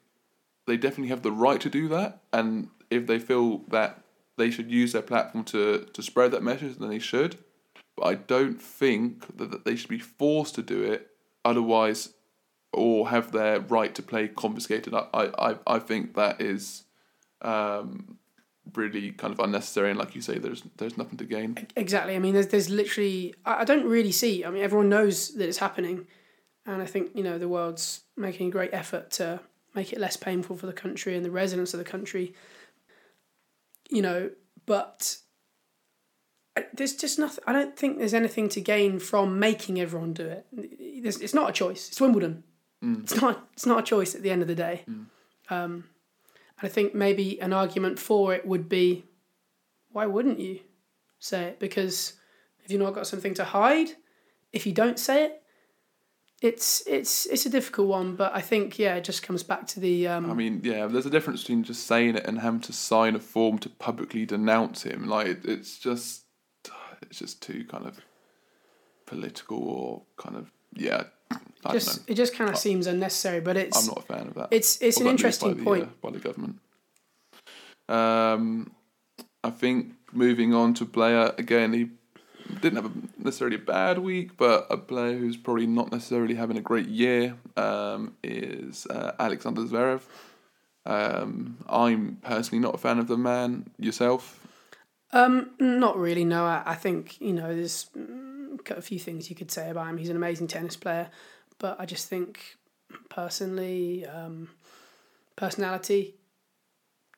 [0.67, 4.03] they definitely have the right to do that and if they feel that
[4.37, 7.39] they should use their platform to, to spread that message, then they should.
[7.97, 11.10] But I don't think that, that they should be forced to do it
[11.45, 12.15] otherwise
[12.73, 14.95] or have their right to play confiscated.
[14.95, 16.85] I, I, I think that is
[17.43, 18.19] um,
[18.75, 21.67] really kind of unnecessary and like you say there's there's nothing to gain.
[21.77, 22.15] Exactly.
[22.15, 24.45] I mean, there's there's literally I I don't really see.
[24.45, 26.07] I mean, everyone knows that it's happening,
[26.67, 29.41] and I think you know the world's making a great effort to
[29.75, 32.35] make it less painful for the country and the residents of the country.
[33.91, 34.31] You know,
[34.67, 35.17] but
[36.75, 37.45] there's just nothing.
[37.47, 40.47] I don't think there's anything to gain from making everyone do it.
[40.53, 41.89] It's not a choice.
[41.89, 42.45] It's Wimbledon.
[42.83, 43.49] It's not.
[43.53, 44.85] It's not a choice at the end of the day.
[45.51, 45.85] Um,
[46.59, 49.05] and I think maybe an argument for it would be,
[49.91, 50.61] why wouldn't you
[51.19, 51.59] say it?
[51.59, 52.15] Because
[52.65, 53.91] if you've not got something to hide,
[54.53, 55.43] if you don't say it,
[56.43, 59.81] it's it's it's a difficult one, but I think yeah, it just comes back to
[59.81, 60.09] the.
[60.09, 63.15] Um, I mean, yeah, there's a difference between just saying it and having to sign
[63.15, 65.07] a form to publicly denounce him.
[65.07, 66.25] Like it's just,
[67.03, 68.01] it's just too kind of
[69.07, 71.05] political or kind of yeah.
[71.65, 74.35] I just it just kind of seems unnecessary, but it's I'm not a fan of
[74.35, 74.49] that.
[74.51, 75.85] it's it's an interesting by the, point.
[75.85, 76.59] uh, by the government.
[77.89, 78.73] Um,
[79.45, 81.91] I think moving on to player again, he
[82.61, 86.57] didn't have a, necessarily a bad week, but a player who's probably not necessarily having
[86.57, 90.03] a great year um, is uh, Alexander Zverev.
[90.87, 93.71] Um, I'm personally not a fan of the man.
[93.79, 94.40] Yourself?
[95.13, 96.25] Um, not really.
[96.25, 99.89] No, I, I think you know there's mm, a few things you could say about
[99.89, 99.99] him.
[99.99, 101.09] He's an amazing tennis player,
[101.59, 102.57] but I just think
[103.09, 104.51] personally, um,
[105.37, 106.15] personality,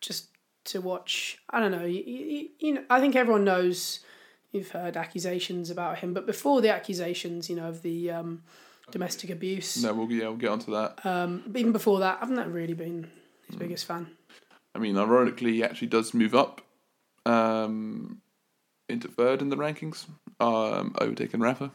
[0.00, 0.28] just
[0.64, 1.38] to watch.
[1.50, 1.84] I don't know.
[1.84, 4.00] You, you, you know, I think everyone knows.
[4.52, 8.42] You've heard accusations about him, but before the accusations, you know, of the um,
[8.90, 11.04] domestic abuse, No, we'll yeah, we'll get onto that.
[11.06, 13.10] um, even before that, I've not really been
[13.46, 14.08] his biggest fan.
[14.74, 16.60] I mean, ironically, he actually does move up
[17.26, 18.20] um,
[18.88, 20.06] into third in the rankings,
[20.40, 21.70] um, overtaking Rafa.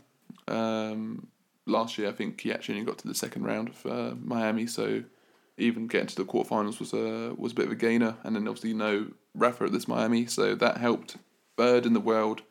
[0.47, 1.27] Um,
[1.65, 4.67] last year, I think he actually only got to the second round of uh, Miami,
[4.67, 5.03] so
[5.57, 8.15] even getting to the quarterfinals was a was a bit of a gainer.
[8.23, 11.17] And then obviously, you know Rafa at this Miami, so that helped.
[11.57, 12.43] Third in the world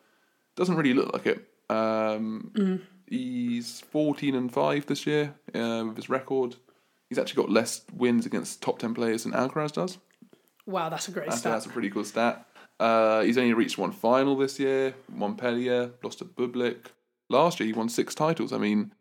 [0.57, 1.47] doesn't really look like it.
[1.69, 6.57] Um, He's fourteen and five this year uh, with his record.
[7.07, 9.97] He's actually got less wins against top ten players than Alcaraz does.
[10.65, 11.53] Wow, that's a great That's, stat.
[11.53, 12.45] that's a pretty cool stat.
[12.79, 14.93] Uh, he's only reached one final this year.
[15.09, 16.87] Montpellier lost to Bublik.
[17.29, 18.53] Last year he won six titles.
[18.53, 18.93] I mean,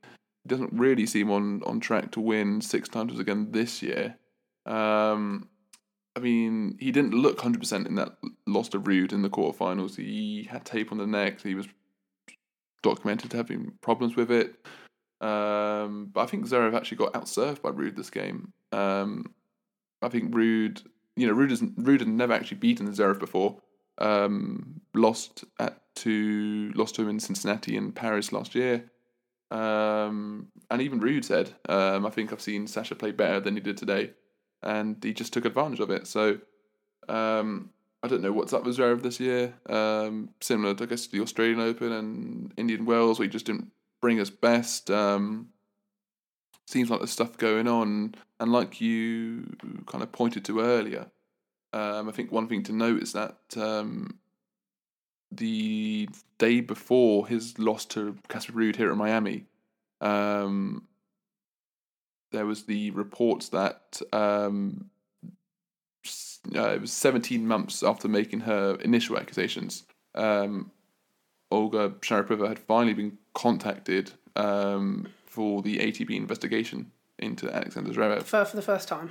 [0.42, 4.16] he doesn't really seem on on track to win six titles again this year.
[4.64, 5.48] Um,
[6.16, 9.96] I mean, he didn't look hundred percent in that loss to Ruud in the quarterfinals.
[9.96, 11.42] He had tape on the neck.
[11.42, 11.68] He was
[12.82, 14.54] documented having problems with it.
[15.20, 18.52] Um, but I think Zverev actually got outserved by Ruud this game.
[18.72, 19.34] Um,
[20.02, 20.84] I think Ruud,
[21.16, 23.56] you know, Ruud, has, Ruud had never actually beaten Zverev before.
[23.98, 28.90] Um, lost at to lost to him in Cincinnati and Paris last year.
[29.50, 33.60] Um, and even Ruud said, um, I think I've seen Sasha play better than he
[33.60, 34.10] did today,
[34.62, 36.06] and he just took advantage of it.
[36.06, 36.38] So
[37.08, 37.70] um,
[38.02, 39.54] I don't know what's up with Zverev this year.
[39.68, 43.46] Um, similar, to, I guess, to the Australian Open and Indian Wells, where he just
[43.46, 44.90] didn't bring his best.
[44.90, 45.48] Um,
[46.66, 49.56] seems like there's stuff going on, and like you
[49.86, 51.06] kind of pointed to earlier,
[51.76, 54.18] um, I think one thing to note is that um,
[55.30, 56.08] the
[56.38, 59.44] day before his loss to Casper Ruud here at Miami,
[60.00, 60.88] um,
[62.32, 64.88] there was the reports that um,
[66.54, 69.84] uh, it was 17 months after making her initial accusations.
[70.14, 70.70] Um,
[71.50, 78.22] Olga Sharypova had finally been contacted um, for the ATP investigation into Alexander Zverev.
[78.22, 79.10] For, for the first time.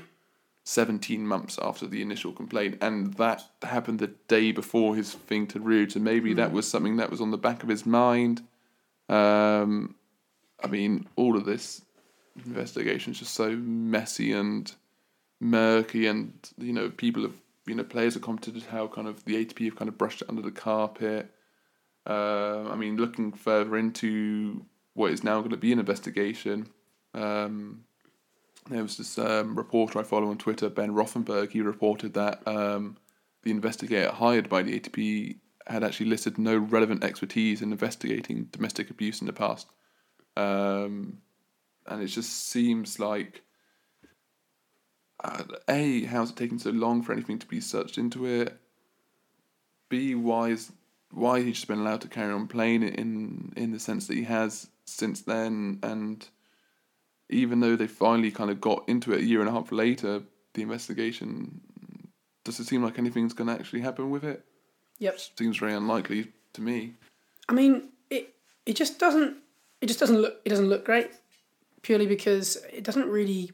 [0.65, 5.59] 17 months after the initial complaint, and that happened the day before his thing to
[5.59, 5.91] Ruud.
[5.91, 8.41] So maybe that was something that was on the back of his mind.
[9.07, 9.93] Um,
[10.63, 11.83] I mean, all of this
[12.45, 14.71] investigation is just so messy and
[15.39, 17.35] murky, and you know, people have,
[17.67, 20.29] you know, players have commented how kind of the ATP have kind of brushed it
[20.29, 21.31] under the carpet.
[22.07, 26.69] Uh, I mean, looking further into what is now going to be an investigation.
[27.13, 27.84] Um,
[28.69, 31.51] there was this um, reporter I follow on Twitter, Ben Rothenberg.
[31.51, 32.97] He reported that um,
[33.43, 38.89] the investigator hired by the ATP had actually listed no relevant expertise in investigating domestic
[38.89, 39.67] abuse in the past.
[40.35, 41.19] Um,
[41.87, 43.43] and it just seems like,
[45.23, 48.59] uh, A, how's it taking so long for anything to be searched into it?
[49.89, 50.71] B, why is
[51.11, 54.23] why he's just been allowed to carry on playing in in the sense that he
[54.23, 56.27] has since then and
[57.29, 60.21] even though they finally kind of got into it a year and a half later,
[60.53, 61.61] the investigation
[62.43, 64.45] does it seem like anything's going to actually happen with it?
[64.99, 65.19] Yep.
[65.37, 66.93] Seems very unlikely to me.
[67.49, 68.35] I mean, it
[68.65, 69.37] it just doesn't
[69.81, 71.11] it just doesn't look it doesn't look great
[71.81, 73.51] purely because it doesn't really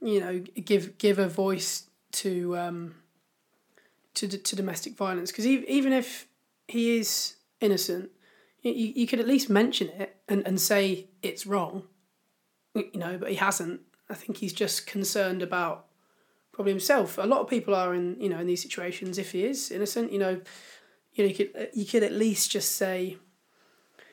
[0.00, 2.94] you know give give a voice to um
[4.14, 6.26] to to domestic violence because even if
[6.68, 8.10] he is innocent
[8.62, 11.84] you, you could at least mention it and, and say it's wrong
[12.74, 13.80] you know but he hasn't.
[14.08, 15.86] I think he's just concerned about
[16.52, 17.16] probably himself.
[17.18, 20.12] A lot of people are in you know in these situations if he is innocent
[20.12, 20.40] you know.
[21.12, 23.18] You know you could you could at least just say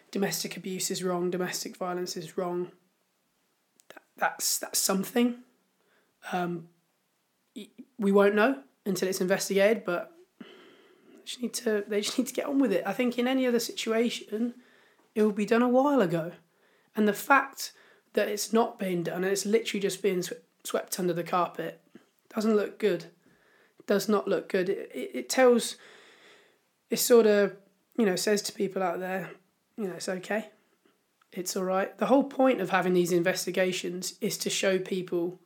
[0.10, 2.72] domestic abuse is wrong domestic violence is wrong.
[3.90, 5.38] That, that's that's something.
[6.32, 6.70] Um,
[7.98, 12.34] we won't know until it's investigated but they just need to they just need to
[12.34, 12.84] get on with it.
[12.86, 14.56] I think in any other situation
[15.16, 16.32] it would be done a while ago.
[16.96, 17.74] And the fact
[18.18, 21.80] that it's not being done and it's literally just being sw- swept under the carpet
[22.34, 23.06] doesn't look good.
[23.86, 24.70] Does not look good.
[24.70, 25.76] It, it, it tells,
[26.90, 27.56] it sort of,
[27.96, 29.30] you know, says to people out there,
[29.78, 30.50] you know, it's okay.
[31.32, 31.96] It's all right.
[32.00, 35.40] The whole point of having these investigations is to show people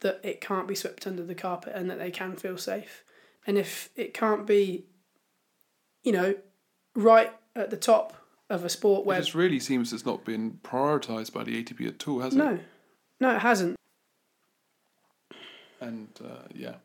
[0.00, 3.04] that it can't be swept under the carpet and that they can feel safe.
[3.46, 4.86] And if it can't be,
[6.02, 6.36] you know,
[6.94, 8.16] right at the top
[8.50, 11.86] of a sport It where just really seems it's not been prioritised by the ATP
[11.88, 12.38] at all, has it?
[12.38, 12.58] no,
[13.20, 13.76] no, it hasn't.
[15.80, 16.76] And uh, yeah,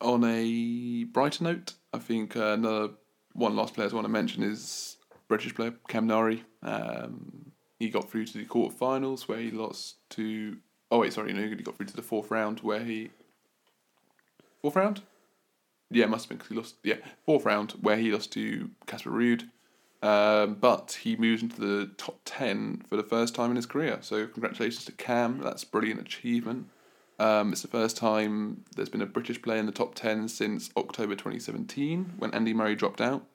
[0.00, 2.90] on a brighter note, I think uh, another
[3.32, 4.96] one last player I want to mention is
[5.28, 6.44] British player Cam Norrie.
[6.62, 10.56] Um, he got through to the quarterfinals where he lost to.
[10.90, 13.10] Oh wait, sorry, no, he got through to the fourth round where he.
[14.62, 15.02] Fourth round.
[15.92, 16.74] Yeah, must have been because he lost.
[16.82, 16.96] Yeah,
[17.26, 19.48] fourth round where he lost to Casper Ruud.
[20.02, 23.98] Um, but he moves into the top 10 for the first time in his career.
[24.00, 25.40] So, congratulations to Cam.
[25.42, 26.68] That's brilliant achievement.
[27.18, 30.70] Um, it's the first time there's been a British player in the top 10 since
[30.74, 33.26] October 2017 when Andy Murray dropped out.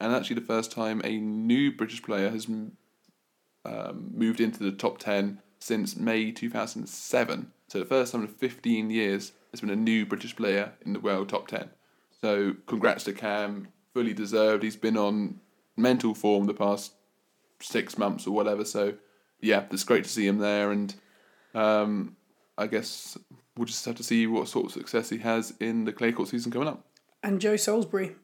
[0.00, 4.98] And actually, the first time a new British player has um, moved into the top
[4.98, 7.52] 10 since May 2007.
[7.68, 11.00] So, the first time in 15 years there's been a new British player in the
[11.00, 11.68] world top 10.
[12.22, 13.68] So, congrats to Cam.
[13.92, 14.62] Fully deserved.
[14.62, 15.40] He's been on
[15.76, 16.92] mental form the past
[17.60, 18.64] six months or whatever.
[18.64, 18.94] So,
[19.40, 20.70] yeah, it's great to see him there.
[20.70, 20.94] And
[21.54, 22.16] um,
[22.58, 23.16] I guess
[23.56, 26.28] we'll just have to see what sort of success he has in the clay court
[26.28, 26.84] season coming up.
[27.22, 28.16] And Joe Salisbury,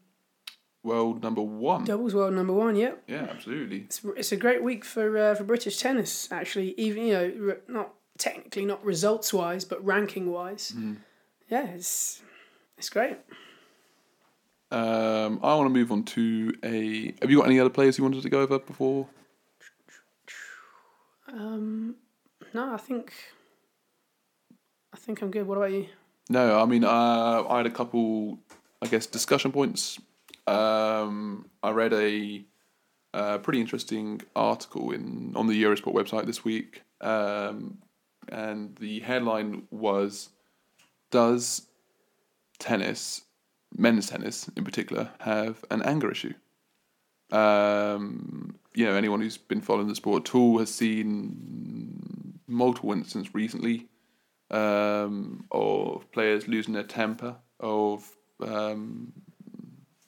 [0.82, 1.84] World number one.
[1.84, 2.74] doubles world number one.
[2.74, 3.80] Yep, Yeah, absolutely.
[3.82, 6.30] it's, it's a great week for uh, for British tennis.
[6.32, 10.74] Actually, even you know, re- not technically not results wise, but ranking wise.
[11.50, 12.22] Yeah, it's
[12.78, 13.18] it's great.
[14.72, 17.14] Um, I want to move on to a.
[17.20, 19.08] Have you got any other players you wanted to go over before?
[21.32, 21.96] Um,
[22.54, 23.12] no, I think
[24.92, 25.46] I think I'm good.
[25.46, 25.86] What about you?
[26.28, 28.38] No, I mean, uh, I had a couple,
[28.80, 29.98] I guess, discussion points.
[30.46, 32.44] Um, I read a,
[33.12, 37.78] uh pretty interesting article in on the Eurosport website this week, um,
[38.28, 40.30] and the headline was,
[41.10, 41.66] "Does
[42.60, 43.22] tennis,
[43.76, 46.34] men's tennis in particular, have an anger issue?"
[47.32, 53.32] Um, you know, anyone who's been following the sport at all has seen multiple instances
[53.34, 53.86] recently
[54.50, 58.08] um, of players losing their temper, of
[58.40, 59.12] um,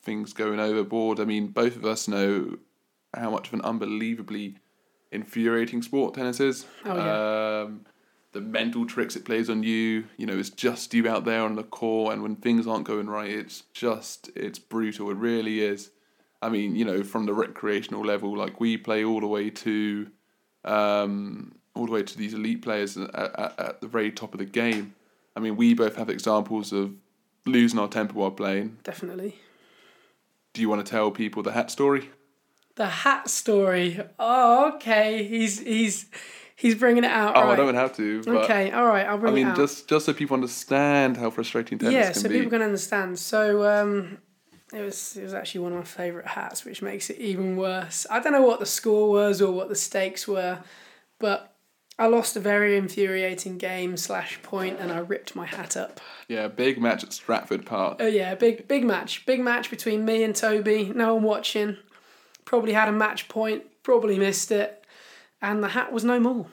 [0.03, 1.21] things going overboard.
[1.21, 2.57] I mean, both of us know
[3.15, 4.57] how much of an unbelievably
[5.13, 6.67] infuriating sport tennis is.
[6.85, 7.63] Oh, yeah.
[7.63, 7.87] Um,
[8.33, 11.55] the mental tricks it plays on you, you know, it's just you out there on
[11.55, 15.11] the court, and when things aren't going right, it's just, it's brutal.
[15.11, 15.91] It really is.
[16.41, 20.09] I mean, you know, from the recreational level, like we play all the way to,
[20.65, 24.39] um, all the way to these elite players at, at, at the very top of
[24.39, 24.95] the game.
[25.37, 26.95] I mean, we both have examples of
[27.47, 28.79] losing our temper while playing.
[28.83, 29.37] Definitely.
[30.53, 32.11] Do you want to tell people the hat story?
[32.75, 34.01] The hat story.
[34.19, 35.25] Oh, okay.
[35.25, 36.07] He's he's
[36.57, 37.37] he's bringing it out.
[37.37, 37.53] Oh, right.
[37.53, 38.23] I don't have to.
[38.27, 39.07] Okay, all right.
[39.07, 39.57] I'll I bring it mean, out.
[39.57, 42.37] just just so people understand how frustrating tennis yeah, can so be.
[42.37, 43.19] people can understand.
[43.19, 44.19] So um,
[44.73, 48.07] it was it was actually one of my favourite hats, which makes it even worse.
[48.11, 50.61] I don't know what the score was or what the stakes were,
[51.19, 51.53] but
[51.99, 56.01] I lost a very infuriating game slash point, and I ripped my hat up.
[56.27, 57.99] Yeah, big match at Stratford Park.
[58.01, 60.91] Oh yeah, big big match, big match between me and Toby.
[60.95, 61.77] No one watching.
[62.45, 63.65] Probably had a match point.
[63.83, 64.82] Probably missed it,
[65.43, 66.47] and the hat was no more.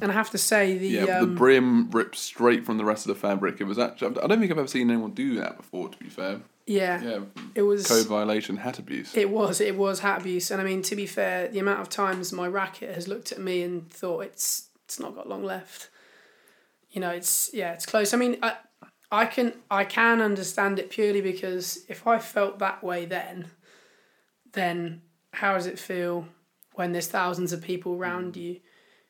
[0.00, 3.06] And I have to say the Yeah, um, the brim ripped straight from the rest
[3.06, 3.60] of the fabric.
[3.60, 4.18] It was actually.
[4.20, 5.88] I don't think I've ever seen anyone do that before.
[5.88, 7.20] To be fair, yeah, yeah,
[7.54, 9.14] it was code violation, hat abuse.
[9.16, 11.88] It was, it was hat abuse, and I mean to be fair, the amount of
[11.88, 15.90] times my racket has looked at me and thought it's it's not got long left.
[16.90, 18.14] You know, it's yeah, it's close.
[18.14, 18.56] I mean, I
[19.10, 23.50] I can I can understand it purely because if I felt that way then,
[24.52, 25.02] then
[25.32, 26.28] how does it feel
[26.74, 28.60] when there's thousands of people around you,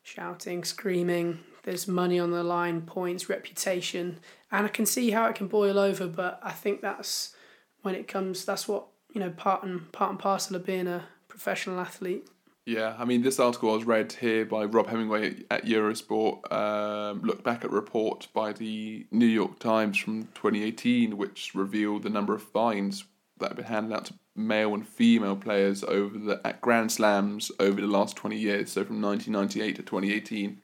[0.01, 1.39] shouting, screaming?
[1.63, 4.19] There's money on the line, points, reputation,
[4.51, 6.07] and I can see how it can boil over.
[6.07, 7.35] But I think that's
[7.81, 8.45] when it comes.
[8.45, 12.27] That's what you know, part and part and parcel of being a professional athlete.
[12.65, 17.21] Yeah, I mean, this article I was read here by Rob Hemingway at Eurosport um,
[17.21, 22.09] looked back at a report by the New York Times from 2018, which revealed the
[22.09, 23.03] number of fines
[23.39, 27.51] that have been handed out to male and female players over the at Grand Slams
[27.59, 30.61] over the last 20 years, so from 1998 to 2018.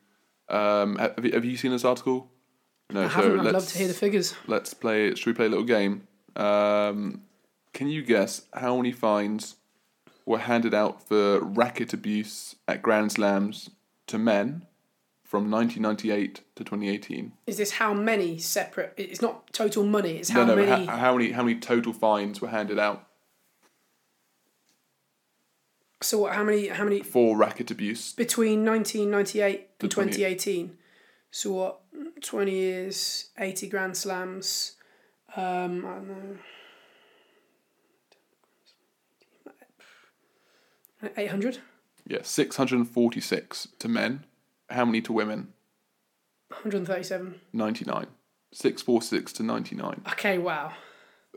[0.49, 2.31] Um, have, you, have you seen this article?
[2.91, 3.47] No, I so haven't.
[3.47, 4.33] I'd love to hear the figures.
[4.47, 5.13] let's play.
[5.13, 6.07] Should we play a little game?
[6.35, 7.21] Um,
[7.73, 9.55] can you guess how many fines
[10.25, 13.71] were handed out for racket abuse at Grand Slams
[14.05, 14.65] to men
[15.23, 17.33] from 1998 to 2018.
[17.45, 18.93] Is this how many separate?
[18.97, 20.17] It's not total money.
[20.17, 20.85] It's No, how no, many.
[20.85, 23.07] how, how many how many total fines were handed out
[26.01, 26.33] so what?
[26.33, 26.67] How many?
[26.67, 28.13] How many for racket abuse?
[28.13, 30.77] between nineteen ninety eight and To twenty eighteen?
[31.31, 31.81] So what?
[32.21, 34.75] Twenty years, eighty grand slams.
[35.35, 36.37] Um, I don't know.
[41.17, 41.59] Eight hundred.
[42.09, 44.25] Yeah, 646 to men.
[44.71, 45.53] How many to women?
[46.49, 47.39] 137.
[47.53, 48.07] 99.
[48.51, 50.01] 646 to 99.
[50.13, 50.73] Okay, wow.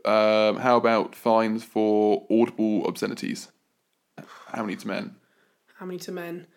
[0.03, 3.51] Um, how about fines for audible obscenities?
[4.53, 5.15] How many to men?
[5.75, 6.47] How many to men?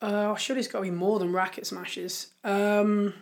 [0.00, 2.28] Uh, surely it's got to be more than racket smashes.
[2.44, 3.14] Um,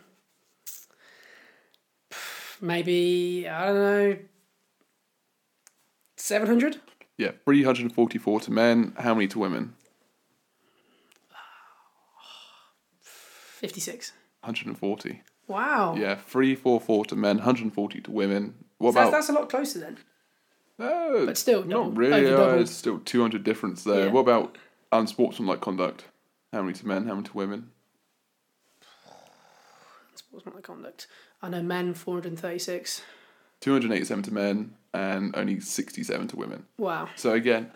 [2.60, 4.16] maybe, I don't know,
[6.16, 6.80] 700?
[7.18, 8.94] Yeah, 344 to men.
[8.98, 9.74] How many to women?
[13.00, 14.12] 56.
[14.40, 15.22] 140.
[15.46, 15.94] Wow.
[15.96, 18.54] Yeah, 344 to men, 140 to women.
[18.78, 19.16] What So that's, about.
[19.18, 19.98] that's a lot closer then.
[20.78, 22.26] No, But still, double- not really.
[22.32, 22.36] uh.
[22.56, 24.06] There's still 200 difference there.
[24.06, 24.12] Yeah.
[24.12, 24.58] What about
[24.92, 26.04] unsportsmanlike conduct?
[26.52, 27.06] How many to men?
[27.06, 27.70] How many to women?
[30.12, 31.06] Unsportsmanlike conduct.
[31.42, 33.02] I know men, 436.
[33.60, 36.66] 287 to men and only 67 to women.
[36.78, 37.08] Wow.
[37.16, 37.70] So again,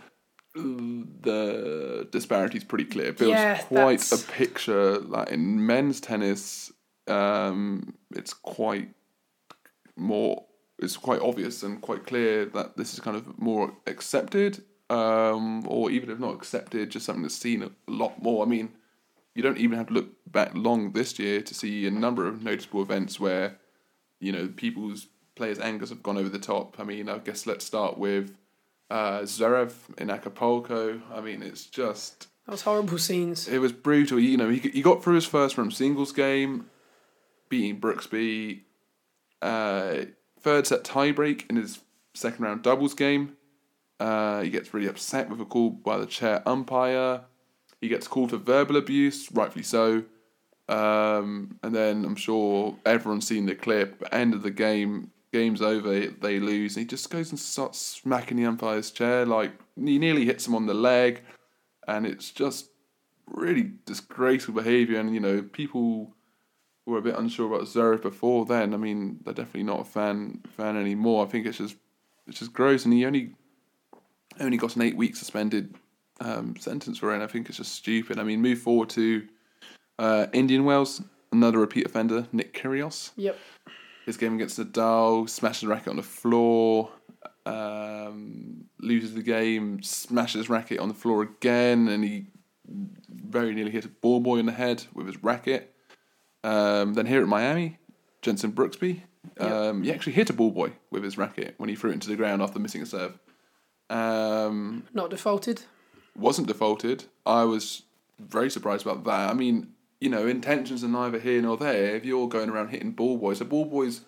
[0.54, 3.12] the disparity is pretty clear.
[3.12, 4.98] Builds Yeah, quite that's- a picture.
[4.98, 6.72] Like in men's tennis,
[7.06, 8.90] um, it's quite
[9.96, 10.44] more.
[10.78, 15.90] It's quite obvious and quite clear that this is kind of more accepted, um, or
[15.90, 18.44] even if not accepted, just something that's seen a lot more.
[18.44, 18.70] I mean,
[19.34, 22.42] you don't even have to look back long this year to see a number of
[22.44, 23.58] noticeable events where,
[24.20, 26.78] you know, people's players' angers have gone over the top.
[26.78, 28.36] I mean, I guess let's start with
[28.90, 31.00] uh, Zverev in Acapulco.
[31.12, 33.46] I mean, it's just That was horrible scenes.
[33.48, 34.18] it was brutal.
[34.18, 36.70] You know, he he got through his first round singles game,
[37.48, 38.60] beating Brooksby.
[39.42, 40.06] Uh,
[40.40, 41.80] third set tiebreak in his
[42.14, 43.36] second round doubles game.
[44.00, 47.22] Uh, he gets really upset with a call by the chair umpire.
[47.80, 50.04] He gets called for verbal abuse, rightfully so.
[50.68, 54.02] Um, and then I'm sure everyone's seen the clip.
[54.12, 56.06] End of the game, game's over.
[56.06, 56.76] They lose.
[56.76, 59.24] And he just goes and starts smacking the umpire's chair.
[59.24, 61.22] Like he nearly hits him on the leg,
[61.86, 62.70] and it's just
[63.26, 65.00] really disgraceful behaviour.
[65.00, 66.14] And you know, people
[66.88, 68.74] were a bit unsure about Zverev before then.
[68.74, 71.24] I mean, they're definitely not a fan fan anymore.
[71.24, 71.76] I think it's just
[72.26, 72.84] it's just gross.
[72.84, 73.34] And he only
[74.40, 75.74] only got an eight week suspended
[76.20, 77.14] um, sentence for it.
[77.14, 78.18] And I think it's just stupid.
[78.18, 79.26] I mean, move forward to
[79.98, 83.10] uh, Indian Wells, another repeat offender, Nick Kyrgios.
[83.16, 83.38] Yep.
[84.06, 86.90] His game against Nadal, smashes the racket on the floor,
[87.44, 92.26] um, loses the game, smashes racket on the floor again, and he
[93.10, 95.74] very nearly hit a ball boy in the head with his racket.
[96.48, 97.78] Um, then here at Miami,
[98.22, 99.02] Jenson Brooksby,
[99.38, 102.08] um, he actually hit a ball boy with his racket when he threw it into
[102.08, 103.18] the ground after missing a serve.
[103.90, 105.62] Um, Not defaulted.
[106.16, 107.04] wasn't defaulted.
[107.26, 107.82] I was
[108.18, 109.30] very surprised about that.
[109.30, 111.94] I mean, you know, intentions are neither here nor there.
[111.96, 114.02] If you're going around hitting ball boys, a ball boy's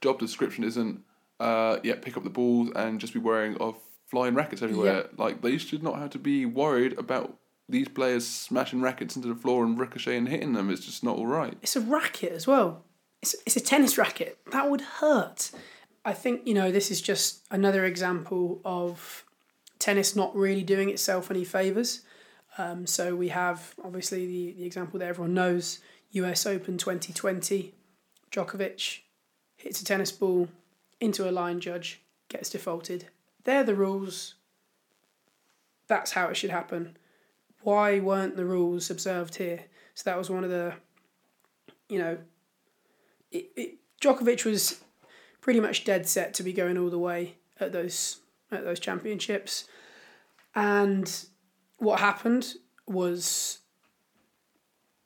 [0.00, 1.02] job description isn't,
[1.40, 3.76] uh, yeah, pick up the balls and just be wearing of
[4.06, 5.08] flying rackets everywhere.
[5.16, 7.36] Like they should not have to be worried about
[7.68, 10.70] these players smashing rackets into the floor and ricocheting and hitting them.
[10.70, 11.56] It's just not all right.
[11.62, 12.84] It's a racket as well.
[13.22, 14.38] It's, it's a tennis racket.
[14.50, 15.50] That would hurt.
[16.04, 19.24] I think, you know, this is just another example of
[19.78, 22.02] tennis not really doing itself any favours.
[22.58, 25.78] Um, so we have obviously the, the example that everyone knows
[26.12, 27.74] US Open 2020.
[28.30, 29.00] Djokovic
[29.56, 30.48] hits a tennis ball
[31.00, 33.06] into a line judge, gets defaulted.
[33.44, 34.34] They're the rules.
[35.88, 36.96] That's how it should happen.
[37.62, 39.64] Why weren't the rules observed here?
[39.94, 40.74] So that was one of the,
[41.88, 42.18] you know,
[43.30, 44.82] it, it, Djokovic was
[45.40, 48.18] pretty much dead set to be going all the way at those
[48.50, 49.64] at those championships,
[50.54, 51.24] and
[51.78, 52.54] what happened
[52.86, 53.58] was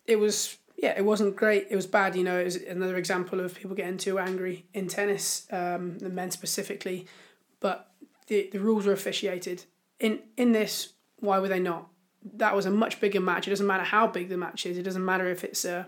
[0.06, 1.66] it was yeah it wasn't great.
[1.70, 4.88] It was bad you know it was another example of people getting too angry in
[4.88, 7.06] tennis um, the men specifically.
[7.60, 7.90] But
[8.26, 9.64] the, the rules were officiated.
[10.00, 11.88] In in this why were they not
[12.34, 14.82] that was a much bigger match it doesn't matter how big the match is it
[14.82, 15.86] doesn't matter if it's a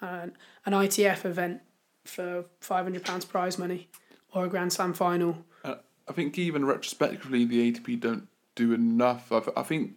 [0.00, 0.32] an,
[0.66, 1.60] an ITF event
[2.04, 3.88] for five hundred pounds prize money
[4.32, 5.76] or a Grand Slam final Uh,
[6.08, 9.30] I think even retrospectively, the ATP don't do enough.
[9.32, 9.92] I, I think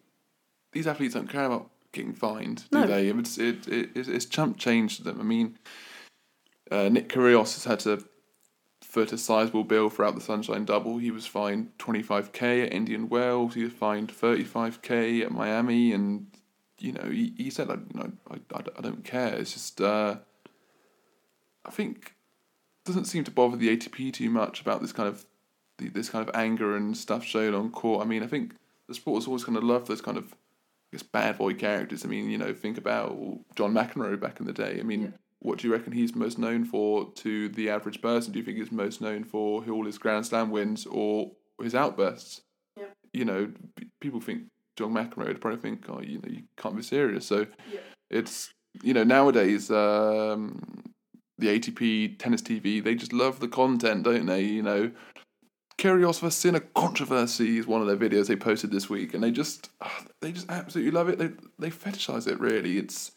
[0.71, 2.87] these athletes don't care about getting fined, do No.
[2.87, 3.07] they?
[3.09, 5.19] It's it, it it's, it's chump change to them.
[5.19, 5.57] I mean,
[6.71, 8.05] uh, Nick Kyrgios has had to
[8.81, 10.97] foot a sizable bill throughout the Sunshine Double.
[10.97, 13.55] He was fined twenty five k at Indian Wells.
[13.55, 16.27] He was fined thirty five k at Miami, and
[16.79, 19.33] you know, he, he said, like, you know, I, I, I don't care.
[19.33, 20.17] It's just, uh,
[21.65, 22.13] I think,
[22.85, 25.25] doesn't seem to bother the ATP too much about this kind of,
[25.79, 28.05] the, this kind of anger and stuff shown on court.
[28.05, 28.53] I mean, I think
[28.87, 32.05] the sport has always kind of loved those kind of, I guess, bad boy characters.
[32.05, 33.17] I mean, you know, think about
[33.55, 34.77] John McEnroe back in the day.
[34.79, 35.07] I mean, Yeah.
[35.39, 38.33] What do you reckon he's most known for to the average person?
[38.33, 41.31] Do you think he's most known for all his Grand Slam wins or
[41.61, 42.41] his outbursts?
[42.75, 42.85] Yeah.
[43.13, 43.51] You know,
[44.01, 44.43] people think
[44.75, 47.25] John McEnroe would probably think, oh, you know, you can't be serious.
[47.25, 47.79] So Yeah.
[48.09, 50.61] it's you know nowadays um,
[51.39, 54.41] the ATP tennis TV they just love the content, don't they?
[54.43, 54.91] You know,
[55.77, 59.69] Kyrgios Sinner controversy is one of their videos they posted this week, and they just
[59.81, 61.19] ah, they just absolutely love it.
[61.19, 61.29] They
[61.59, 62.39] they fetishize it.
[62.39, 63.11] Really, it's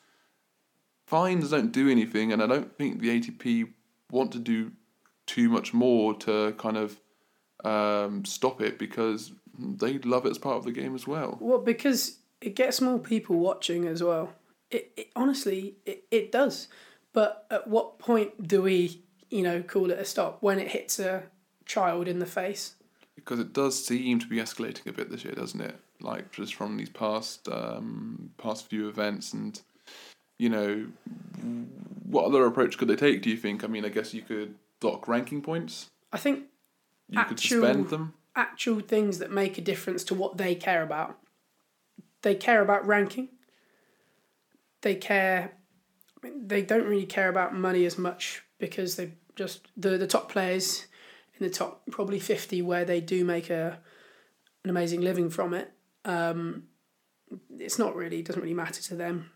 [1.10, 3.72] fines don't do anything, and I don't think the ATP
[4.12, 4.70] want to do
[5.26, 7.00] too much more to kind of
[7.64, 11.36] um, stop it because they love it as part of the game as well.
[11.40, 14.32] Well, because it gets more people watching as well.
[14.70, 16.68] It, it honestly it, it does.
[17.12, 21.00] But at what point do we, you know, call it a stop when it hits
[21.00, 21.24] a
[21.66, 22.76] child in the face?
[23.20, 25.78] because it does seem to be escalating a bit this year, doesn't it?
[26.00, 29.60] Like just from these past um, past few events, and
[30.40, 30.86] you know,
[32.08, 33.20] what other approach could they take?
[33.22, 33.62] Do you think?
[33.62, 35.90] I mean, I guess you could dock ranking points.
[36.12, 36.46] I think
[37.08, 38.14] You could Actual- suspend them.
[38.34, 41.18] actual things that make a difference to what they care about.
[42.22, 43.28] They care about ranking.
[44.82, 45.52] They care.
[46.22, 50.06] I mean, they don't really care about money as much because they just the the
[50.06, 50.86] top players
[51.38, 53.78] in the top probably fifty where they do make a
[54.64, 55.72] an amazing living from it.
[56.04, 56.64] Um,
[57.58, 59.30] it's not really doesn't really matter to them.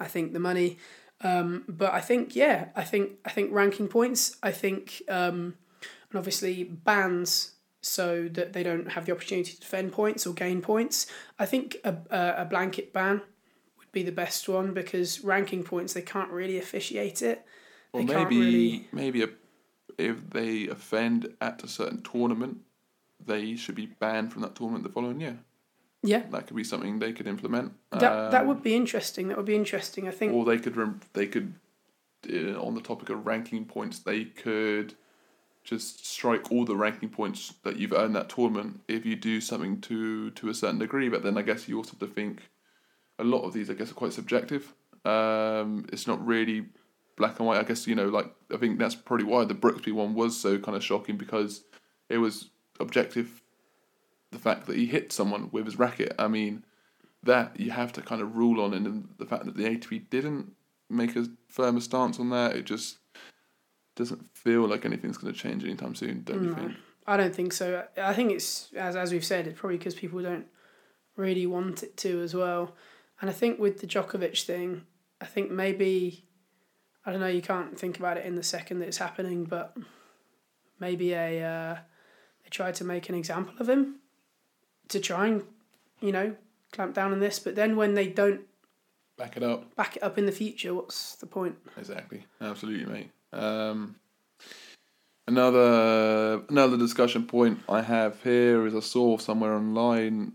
[0.00, 0.78] I think the money,
[1.20, 4.36] um, but I think yeah, I think I think ranking points.
[4.42, 5.54] I think um,
[6.10, 10.62] and obviously bans so that they don't have the opportunity to defend points or gain
[10.62, 11.06] points.
[11.38, 13.20] I think a, a, blanket ban
[13.78, 17.44] would be the best one because ranking points they can't really officiate it.
[17.92, 19.28] Or maybe really- maybe a,
[19.98, 22.58] if they offend at a certain tournament,
[23.24, 25.38] they should be banned from that tournament the following year.
[26.06, 27.72] Yeah, That could be something they could implement.
[27.90, 29.28] that that Um, would be interesting.
[29.28, 30.06] That would be interesting.
[30.06, 30.32] I think.
[30.34, 31.54] or they could rem- they could
[32.32, 34.94] uh, on the topic of ranking points they could
[35.62, 39.80] just strike all the ranking points that you've earned that tournament if you do something
[39.80, 42.48] to to a certain degree but then i guess you also have to think
[43.18, 44.72] a lot of these i guess are quite subjective
[45.04, 46.66] um it's not really
[47.16, 49.92] black and white i guess you know like i think that's probably why the brooksby
[49.92, 51.64] one was so kind of shocking because
[52.08, 52.48] it was
[52.80, 53.42] objective
[54.34, 56.64] the fact that he hit someone with his racket i mean
[57.24, 60.52] that you have to kind of rule on, and the fact that the ATP didn't
[60.88, 62.98] make a firmer stance on that, it just
[63.96, 66.72] doesn't feel like anything's going to change anytime soon, don't you think?
[67.06, 67.84] I don't think so.
[67.96, 70.46] I think it's as as we've said, it's probably because people don't
[71.16, 72.74] really want it to as well.
[73.20, 74.86] And I think with the Djokovic thing,
[75.20, 76.24] I think maybe
[77.04, 77.26] I don't know.
[77.26, 79.76] You can't think about it in the second that it's happening, but
[80.80, 81.74] maybe a uh,
[82.42, 84.00] they tried to make an example of him
[84.88, 85.42] to try and
[86.00, 86.34] you know
[86.72, 87.38] clamp down on this.
[87.38, 88.42] But then when they don't
[89.16, 89.74] Back it up.
[89.76, 91.56] back it up in the future, what's the point?
[91.76, 92.24] Exactly.
[92.40, 93.10] Absolutely, mate.
[93.32, 93.96] Um,
[95.26, 100.32] another another discussion point I have here is I saw somewhere online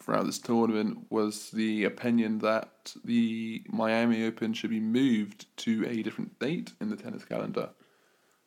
[0.00, 6.02] throughout this tournament was the opinion that the Miami Open should be moved to a
[6.02, 7.70] different date in the tennis calendar.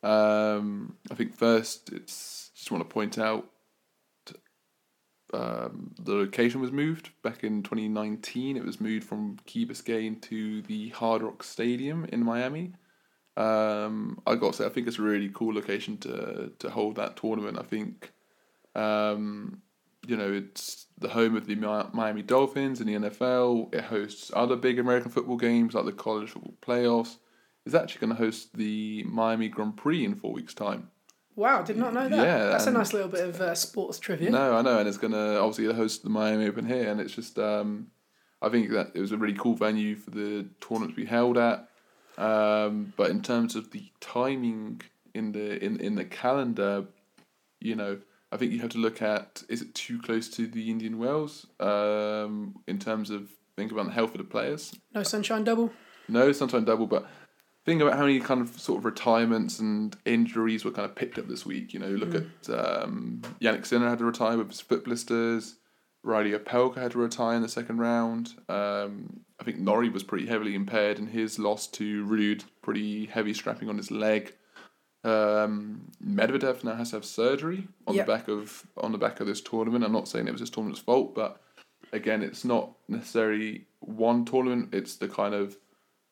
[0.02, 3.48] Um, I think first it's just want to point out
[5.32, 8.56] um, the location was moved back in 2019.
[8.56, 12.72] It was moved from Key Biscayne to the Hard Rock Stadium in Miami.
[13.36, 16.96] Um, I got to say, I think it's a really cool location to to hold
[16.96, 17.58] that tournament.
[17.58, 18.12] I think,
[18.74, 19.62] um,
[20.06, 23.74] you know, it's the home of the Miami Dolphins in the NFL.
[23.74, 27.16] It hosts other big American football games like the college football playoffs.
[27.64, 30.90] It's actually going to host the Miami Grand Prix in four weeks' time.
[31.34, 32.24] Wow, did not know that.
[32.24, 34.30] Yeah, That's a nice little bit of uh, sports trivia.
[34.30, 37.38] No, I know, and it's gonna obviously host the Miami Open here, and it's just
[37.38, 37.88] um,
[38.42, 41.38] I think that it was a really cool venue for the tournament to be held
[41.38, 41.68] at.
[42.18, 44.82] Um, but in terms of the timing
[45.14, 46.84] in the in in the calendar,
[47.60, 47.98] you know,
[48.30, 51.46] I think you have to look at is it too close to the Indian Wells
[51.60, 54.74] um, in terms of think about the health of the players.
[54.94, 55.70] No sunshine double.
[56.08, 57.06] No, sunshine double, but
[57.64, 61.18] think about how many kind of sort of retirements and injuries were kind of picked
[61.18, 61.72] up this week.
[61.72, 62.50] You know, look at
[62.82, 65.56] um, Jannik Sinner had to retire with his foot blisters.
[66.04, 68.34] Reilly Opelka had to retire in the second round.
[68.48, 73.32] Um, I think Norrie was pretty heavily impaired in his loss to Ruud, pretty heavy
[73.34, 74.34] strapping on his leg.
[75.04, 78.06] Um, Medvedev now has to have surgery on Yep.
[78.06, 79.84] the back of on the back of this tournament.
[79.84, 81.40] I'm not saying it was this tournament's fault, but
[81.92, 84.68] again, it's not necessarily one tournament.
[84.72, 85.56] It's the kind of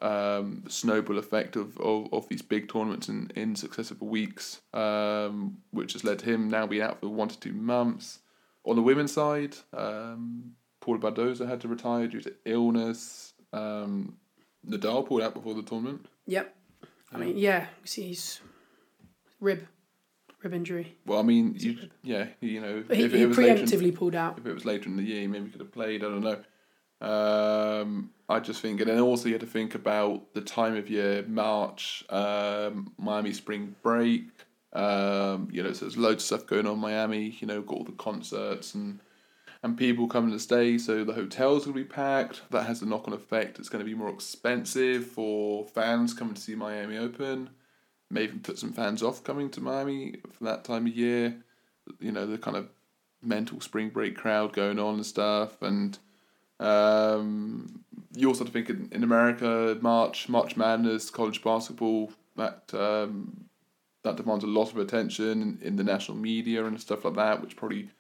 [0.01, 5.93] um, snowball effect of, of, of these big tournaments in, in successive weeks, um, which
[5.95, 8.21] has led him now being out for one to two months.
[8.65, 13.33] On the women's side, um, Paula Badosa had to retire due to illness.
[13.53, 14.17] Um,
[14.67, 16.07] Nadal pulled out before the tournament.
[16.27, 16.55] Yep.
[17.13, 18.41] I mean, yeah, see, he's
[19.41, 19.67] rib,
[20.43, 20.97] rib injury.
[21.07, 23.67] Well, I mean, you, yeah, you know, But he, if he it was later in-
[23.67, 24.39] preemptively pulled out.
[24.39, 26.05] if it was later in the year, maybe could have played.
[26.05, 26.39] I don't know.
[27.01, 30.89] Um, I just think, and then also you had to think about the time of
[30.91, 34.25] year, March, um, Miami spring break.
[34.73, 37.37] Um, you know, so there's loads of stuff going on in Miami.
[37.41, 39.01] You know, got all the concerts and
[39.63, 42.43] and people coming to stay, so the hotels will be packed.
[42.51, 43.59] That has a knock on effect.
[43.59, 47.51] It's going to be more expensive for fans coming to see Miami Open.
[48.11, 51.37] May even put some fans off coming to Miami for that time of year.
[52.01, 52.69] You know, the kind of
[53.23, 55.61] mental spring break crowd going on and stuff.
[55.63, 55.99] And
[56.61, 57.83] um,
[58.15, 63.45] you also have to think in, in America, March, March Madness, college basketball, that um,
[64.03, 67.43] that demands a lot of attention in, in the national media and stuff like that,
[67.43, 67.91] which probably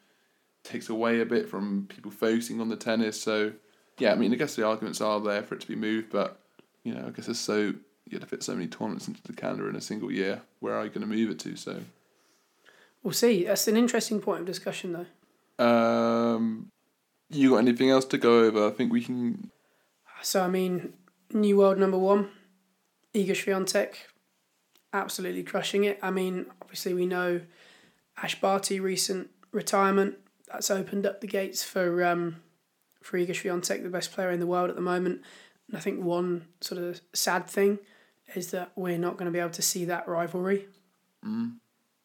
[0.62, 3.20] takes away a bit from people focusing on the tennis.
[3.20, 3.52] So,
[3.98, 6.38] yeah, I mean, I guess the arguments are there for it to be moved, but,
[6.84, 9.32] you know, I guess it's so, you have to fit so many tournaments into the
[9.32, 10.42] calendar in a single year.
[10.60, 11.56] Where are you going to move it to?
[11.56, 11.80] So,
[13.02, 13.44] We'll see.
[13.44, 15.06] That's an interesting point of discussion,
[15.58, 15.64] though.
[15.64, 16.70] um,
[17.30, 18.66] you got anything else to go over?
[18.66, 19.50] I think we can.
[20.22, 20.94] So I mean,
[21.32, 22.28] new world number one,
[23.14, 23.94] Iga Swiatek,
[24.92, 25.98] absolutely crushing it.
[26.02, 27.40] I mean, obviously we know
[28.22, 30.16] Ash Barty recent retirement.
[30.50, 32.36] That's opened up the gates for um,
[33.02, 35.22] for Iga Swiatek, the best player in the world at the moment.
[35.68, 37.78] And I think one sort of sad thing
[38.34, 40.66] is that we're not going to be able to see that rivalry.
[41.24, 41.56] Mm,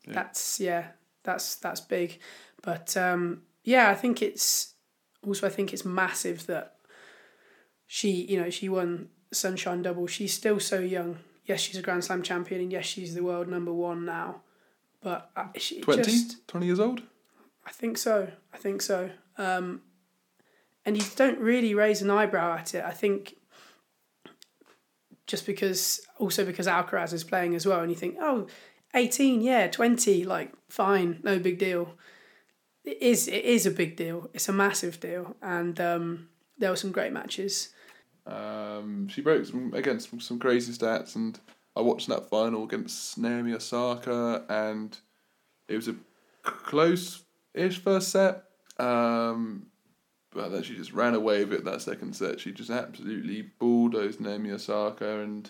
[0.07, 0.13] yeah.
[0.13, 0.87] That's yeah,
[1.23, 2.19] that's that's big.
[2.61, 4.74] But um, yeah, I think it's
[5.25, 6.75] also I think it's massive that
[7.87, 10.07] she you know she won Sunshine Double.
[10.07, 11.17] She's still so young.
[11.45, 14.41] Yes, she's a Grand Slam champion, and yes, she's the world number one now.
[15.01, 16.01] But uh, she 20?
[16.03, 17.03] just 20 years old?
[17.65, 18.31] I think so.
[18.53, 19.11] I think so.
[19.37, 19.81] Um,
[20.85, 22.83] and you don't really raise an eyebrow at it.
[22.83, 23.35] I think
[25.27, 28.47] just because, also because Alcaraz is playing as well, and you think, oh,
[28.93, 31.95] 18, yeah, 20, like, fine, no big deal.
[32.85, 34.29] It is, it is a big deal.
[34.33, 35.35] It's a massive deal.
[35.41, 37.69] And um, there were some great matches.
[38.25, 41.39] Um, she broke some against some, crazy stats, and
[41.75, 44.97] I watched that final against Naomi Osaka, and
[45.67, 45.95] it was a
[46.43, 48.43] close-ish first set.
[48.79, 49.67] Um,
[50.31, 52.39] but then she just ran away with it that second set.
[52.39, 55.49] She just absolutely bulldozed Naomi Osaka and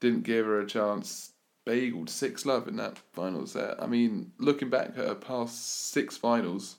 [0.00, 1.32] didn't give her a chance.
[1.66, 3.82] Bageled six love in that final set.
[3.82, 6.76] I mean, looking back at her past six finals,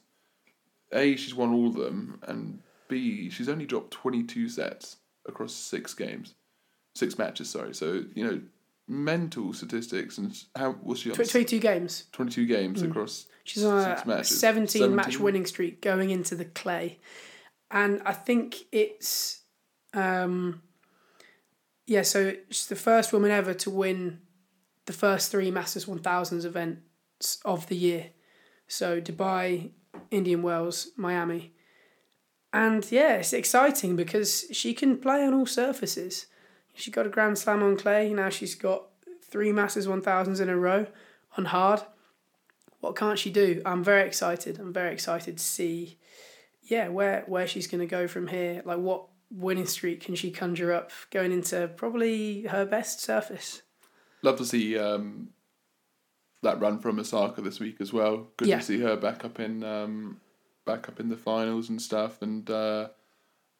[0.91, 5.93] A, she's won all of them, and B, she's only dropped 22 sets across six
[5.93, 6.35] games,
[6.93, 7.49] six matches.
[7.49, 8.41] Sorry, so you know,
[8.87, 11.15] mental statistics and how was she on?
[11.15, 12.05] 22 games.
[12.11, 13.25] Twenty-two games across.
[13.43, 14.39] She's on a matches.
[14.39, 16.99] 17, match winning streak going into the clay.
[17.71, 19.41] And I think it's,
[19.93, 20.61] um,
[21.87, 24.19] yeah, so she's the first woman ever to win
[24.85, 28.07] the first three Masters 1000s events of the year.
[28.67, 29.71] So Dubai,
[30.11, 31.53] Indian Wells, Miami.
[32.53, 36.27] And yeah, it's exciting because she can play on all surfaces.
[36.73, 38.13] She got a Grand Slam on clay.
[38.13, 38.87] Now she's got
[39.23, 40.87] three Masters 1000s in a row
[41.37, 41.81] on hard
[42.85, 43.63] what can't she do?
[43.65, 44.59] I'm very excited.
[44.59, 45.97] I'm very excited to see,
[46.61, 48.61] yeah, where where she's going to go from here.
[48.63, 53.63] Like what winning streak can she conjure up going into probably her best surface?
[54.25, 55.29] Love to see um,
[56.41, 58.27] that run from Osaka this week as well.
[58.37, 58.57] Good Yeah.
[58.59, 60.19] to see her back up in um,
[60.65, 62.21] back up in the finals and stuff.
[62.21, 62.89] And uh,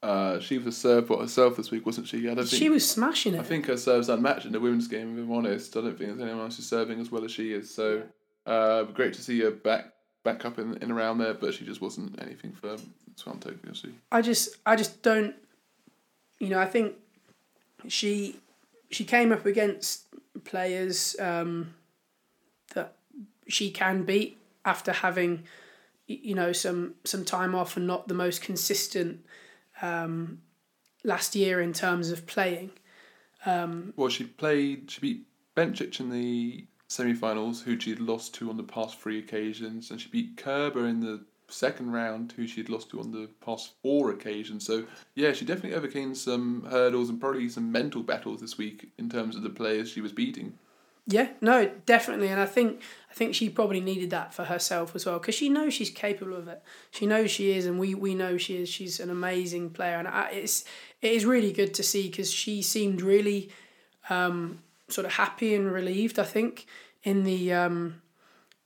[0.02, 2.18] uh, she was a serve for herself this week, wasn't she?
[2.30, 3.40] I don't think She was smashing it.
[3.40, 5.18] I think her serve's unmatched in the women's game.
[5.18, 7.54] If I'm honest, I don't think there's anyone else who's serving as well as she
[7.54, 7.74] is.
[7.74, 8.04] So
[8.48, 9.94] uh, great to see her back
[10.24, 12.76] back up in, in around there, but she just wasn't anything for
[13.16, 13.94] Swiatek, obviously.
[14.12, 15.36] I just I just don't
[16.40, 16.96] you know, I think
[17.88, 18.38] she
[18.96, 20.08] she came up against
[20.46, 21.74] players um,
[22.74, 22.96] that
[23.46, 25.44] she can beat after having
[26.08, 29.26] you know some some time off and not the most consistent
[29.82, 30.40] um,
[31.04, 32.72] last year in terms of playing.
[33.46, 34.90] Um, Well, she played.
[34.90, 35.26] She beat
[35.58, 40.08] Bencic in the semi-finals, who she'd lost to on the past three occasions, and she
[40.08, 41.26] beat Kerber in the
[41.56, 44.66] second round, who she'd lost to on the past four occasions.
[44.66, 44.86] So
[45.16, 49.36] yeah, she definitely overcame some hurdles and probably some mental battles this week in terms
[49.36, 50.58] of the players she was beating.
[51.08, 52.82] Yeah, no, definitely, and I think
[53.12, 56.36] I think she probably needed that for herself as well because she knows she's capable
[56.36, 56.64] of it.
[56.90, 58.70] She knows she is, and we we know she is.
[58.70, 60.66] She's an amazing player, and I, it's
[61.04, 63.52] it is really good to see because she seemed really
[64.10, 66.18] um, sort of happy and relieved.
[66.18, 66.66] I think
[67.04, 68.02] in the um,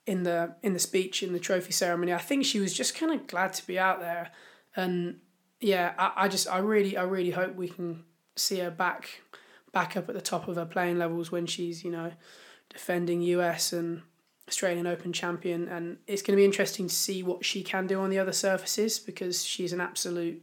[0.10, 3.14] in the in the speech in the trophy ceremony, I think she was just kind
[3.14, 4.32] of glad to be out there,
[4.76, 5.20] and
[5.62, 8.04] yeah, I, I just I really I really hope we can
[8.36, 9.22] see her back
[9.72, 12.12] back up at the top of her playing levels when she's you know
[12.70, 14.02] defending US and
[14.48, 18.02] Australian Open champion, and it's going to be interesting to see what she can do
[18.02, 20.42] on the other surfaces because she's an absolute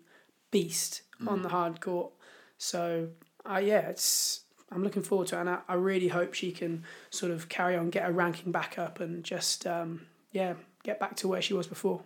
[0.52, 1.28] beast mm.
[1.28, 2.12] on the hard court.
[2.56, 3.08] So,
[3.44, 4.42] uh, yeah, it's
[4.72, 7.76] I'm looking forward to it, and I, I really hope she can sort of carry
[7.76, 11.54] on, get her ranking back up, and just um, yeah, get back to where she
[11.54, 12.02] was before.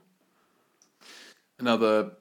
[1.58, 2.12] Another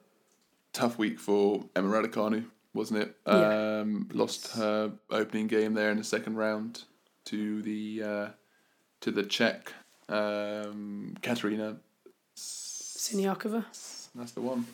[0.72, 3.16] tough week for Emma Raducanu wasn't it?
[3.26, 3.80] Yeah.
[3.80, 6.84] Um, lost her opening game there in the second round
[7.26, 8.28] to the uh,
[9.00, 9.72] to the Czech
[10.08, 11.76] um, Katerina
[12.36, 13.64] Siniakova.
[14.14, 14.66] That's the one.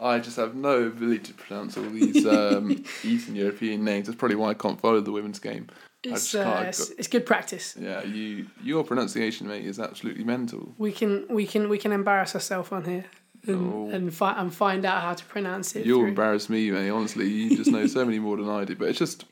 [0.00, 4.06] I just have no ability to pronounce all these um, Eastern European names.
[4.06, 5.68] That's probably why I can't follow the women's game.
[6.04, 7.76] It's, uh, it's, it's, good practice.
[7.76, 10.72] Yeah, you your pronunciation, mate, is absolutely mental.
[10.78, 13.06] We can we can we can embarrass ourselves on here
[13.48, 13.90] and, oh.
[13.90, 15.84] and, fi- and find out how to pronounce it.
[15.84, 16.08] You'll through.
[16.10, 16.90] embarrass me, mate.
[16.90, 18.76] Honestly, you just know so many more than I do.
[18.76, 19.24] But it's just,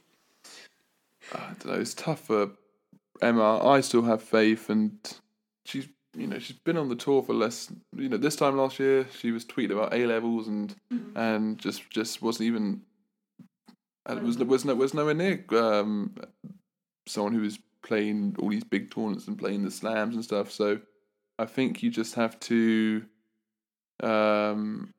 [1.32, 1.80] I don't know.
[1.80, 2.50] It's tough for
[3.22, 3.64] Emma.
[3.64, 4.98] I still have faith, and
[5.64, 5.86] she's
[6.16, 7.72] you know she's been on the tour for less.
[7.94, 11.16] You know, this time last year she was tweeting about A levels and mm-hmm.
[11.16, 12.82] and just just wasn't even.
[14.06, 16.14] And it was was no was nowhere near um,
[17.06, 20.50] someone who was playing all these big tournaments and playing the slams and stuff.
[20.50, 20.80] So
[21.38, 23.04] I think you just have to
[24.02, 24.94] um,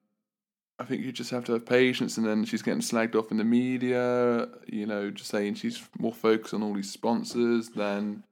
[0.79, 3.37] I think you just have to have patience, and then she's getting slagged off in
[3.37, 4.47] the media.
[4.67, 8.23] You know, just saying she's more focused on all these sponsors than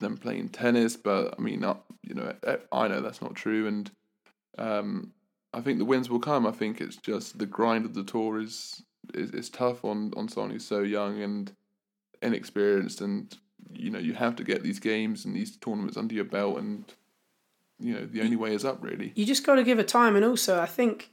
[0.00, 0.96] than playing tennis.
[0.96, 2.34] But I mean, not you know,
[2.72, 3.90] I know that's not true, and
[4.56, 5.12] um,
[5.52, 6.46] I think the wins will come.
[6.46, 8.82] I think it's just the grind of the tour is
[9.14, 11.52] is, is tough on on someone who's so young and
[12.22, 13.36] inexperienced, and
[13.72, 16.84] you know, you have to get these games and these tournaments under your belt and
[17.78, 19.12] you know the only way is up really.
[19.14, 21.10] You just got to give her time, and also I think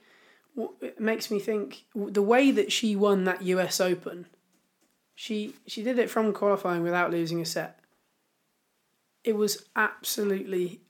[0.82, 3.80] it makes me think the way that she won that U.S.
[3.80, 4.26] Open,
[5.14, 7.80] she she did it from qualifying without losing a set.
[9.26, 10.82] It was absolutely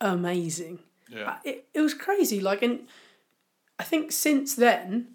[0.00, 0.80] amazing.
[1.08, 2.40] Yeah, uh, it it was crazy.
[2.40, 2.86] Like, and
[3.78, 5.14] I think since then,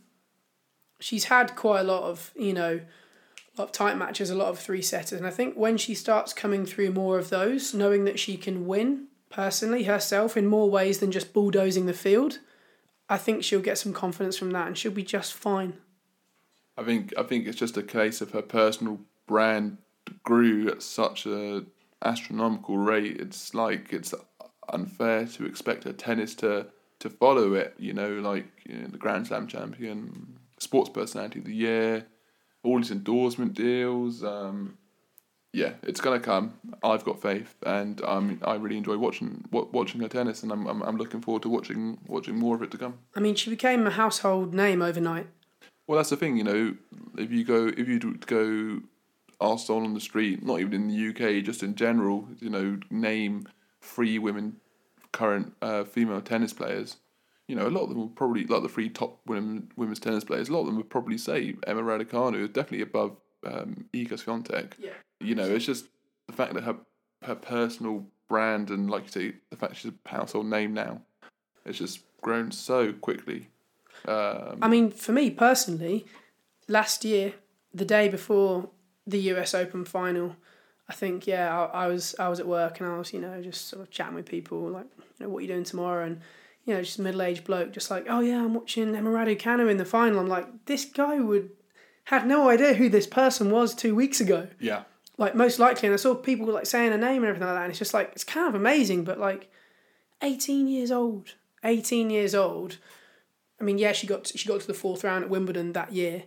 [0.99, 2.81] she's had quite a lot of you know.
[3.55, 5.93] A lot of tight matches, a lot of three setters, and I think when she
[5.93, 10.69] starts coming through more of those, knowing that she can win, personally herself in more
[10.69, 12.39] ways than just bulldozing the field,
[13.09, 15.73] I think she'll get some confidence from that and she'll be just fine.
[16.77, 19.77] I think I think it's just a case of her personal brand
[20.23, 21.65] grew at such a
[22.03, 23.19] astronomical rate.
[23.19, 24.13] It's like it's
[24.69, 26.67] unfair to expect a tennis to
[26.99, 27.75] to follow it.
[27.77, 32.07] You know, like you know, the Grand Slam champion, sports personality of the year,
[32.63, 34.23] all these endorsement deals.
[34.23, 34.77] Um,
[35.51, 36.53] yeah, it's gonna come.
[36.83, 40.81] I've got faith, and um, I really enjoy watching watching her tennis, and I'm, I'm
[40.81, 42.95] I'm looking forward to watching watching more of it to come.
[43.15, 45.27] I mean, she became a household name overnight.
[45.85, 46.75] Well, that's the thing, you know.
[47.17, 48.81] If you go, if you go,
[49.43, 52.79] ask someone on the street, not even in the UK, just in general, you know,
[52.89, 53.47] name
[53.81, 54.57] three women,
[55.11, 56.97] current uh, female tennis players.
[57.47, 60.23] You know, a lot of them will probably like the three top women women's tennis
[60.23, 60.49] players.
[60.49, 64.73] A lot of them would probably say Emma Raducanu is definitely above um, Iga Swiatek.
[64.79, 64.91] Yeah
[65.23, 65.85] you know, it's just
[66.27, 66.75] the fact that her
[67.23, 71.01] her personal brand and like you say, the fact she's a household name now,
[71.65, 73.47] it's just grown so quickly.
[74.07, 76.05] Um, I mean, for me personally,
[76.67, 77.33] last year,
[77.73, 78.69] the day before
[79.05, 80.35] the US Open final,
[80.87, 83.41] I think yeah, I, I was I was at work and I was you know
[83.41, 86.21] just sort of chatting with people like you know what are you doing tomorrow and
[86.65, 89.69] you know just a middle aged bloke just like oh yeah I'm watching Emma Raducanu
[89.69, 90.19] in the final.
[90.19, 91.51] I'm like this guy would
[92.05, 94.47] had no idea who this person was two weeks ago.
[94.59, 94.83] Yeah
[95.17, 97.63] like most likely, and I saw people like saying a name and everything like that,
[97.63, 99.51] and it's just like it's kind of amazing, but like,
[100.21, 102.77] eighteen years old, eighteen years old.
[103.61, 106.23] I mean, yeah, she got she got to the fourth round at Wimbledon that year,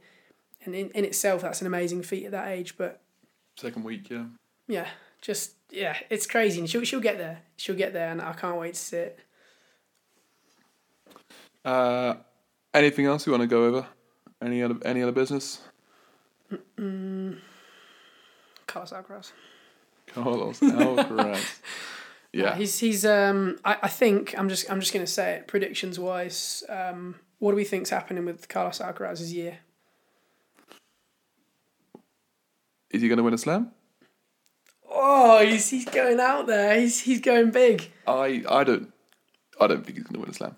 [0.66, 2.76] and in, in itself that's an amazing feat at that age.
[2.76, 3.00] But
[3.56, 4.24] second week, yeah,
[4.68, 4.88] yeah,
[5.20, 8.58] just yeah, it's crazy, and she'll she'll get there, she'll get there, and I can't
[8.58, 9.18] wait to see it.
[11.64, 12.14] Uh,
[12.74, 13.86] anything else you want to go over?
[14.42, 15.60] Any other any other business?
[16.52, 17.38] Mm-mm.
[18.66, 19.32] Carlos Alcaraz.
[20.06, 21.60] Carlos Alcaraz.
[22.32, 22.54] yeah.
[22.54, 26.62] he's he's um I, I think I'm just I'm just gonna say it, predictions wise,
[26.68, 29.58] um what do we think's happening with Carlos Alcaraz's year?
[32.90, 33.72] Is he gonna win a slam?
[34.88, 36.80] Oh, he's he's going out there.
[36.80, 37.90] He's he's going big.
[38.06, 38.92] I I don't
[39.60, 40.56] I don't think he's going to win a slam.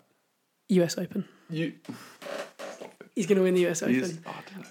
[0.70, 0.98] U.S.
[0.98, 1.24] Open.
[1.50, 1.74] You
[3.14, 3.82] He's going to win the U.S.
[3.82, 3.94] Open.
[3.94, 4.18] he's,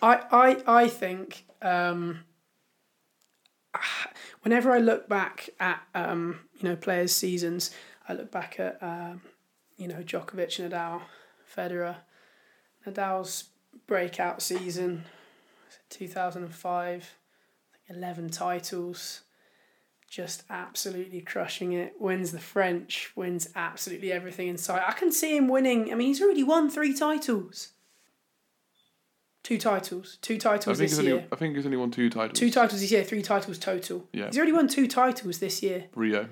[0.01, 0.15] I.
[0.15, 2.19] I, I, I think um,
[4.41, 7.71] whenever I look back at um, you know players' seasons,
[8.07, 9.21] I look back at um,
[9.77, 11.01] you know Djokovic, and Nadal,
[11.55, 11.97] Federer,
[12.85, 13.45] Nadal's
[13.85, 15.05] breakout season,
[15.89, 17.15] two thousand and five,
[17.89, 19.21] eleven titles,
[20.09, 21.93] just absolutely crushing it.
[21.99, 24.83] Wins the French, wins absolutely everything in sight.
[24.87, 25.91] I can see him winning.
[25.91, 27.69] I mean, he's already won three titles.
[29.43, 31.13] Two titles, two I titles think this year.
[31.13, 32.37] only I think he's only won two titles.
[32.37, 34.05] Two titles this year, three titles total.
[34.11, 34.25] Yeah.
[34.25, 35.85] He's already won two titles this year.
[35.95, 36.27] Rio.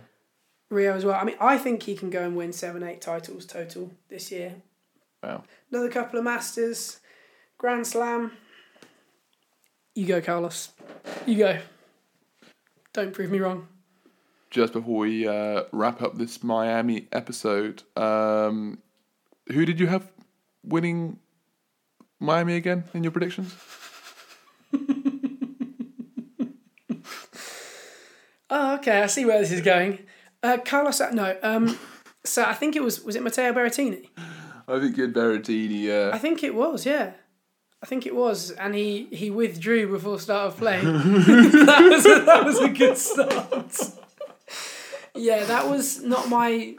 [0.70, 1.16] Rio as well.
[1.16, 4.56] I mean, I think he can go and win seven, eight titles total this year.
[5.24, 5.44] Wow.
[5.72, 7.00] Another couple of Masters,
[7.58, 8.34] Grand Slam.
[9.96, 10.70] You go, Carlos.
[11.26, 11.60] You go.
[12.94, 13.68] Don't prove me wrong.
[14.52, 18.80] Just before we uh, wrap up this Miami episode, um,
[19.48, 20.12] who did you have
[20.64, 21.20] winning
[22.20, 23.56] Miami again in your predictions?
[28.48, 29.02] Oh, okay.
[29.02, 30.00] I see where this is going.
[30.44, 31.36] Uh, Carlos, no.
[31.42, 31.78] Um,
[32.24, 34.10] so I think it was was it Matteo Berrettini?
[34.68, 35.90] I think you had Berrettini.
[35.90, 37.12] Uh, I think it was, yeah.
[37.84, 40.80] I think it was, and he, he withdrew before start of play.
[40.84, 44.00] that was a, that was a good start.
[45.14, 46.76] yeah, that was not my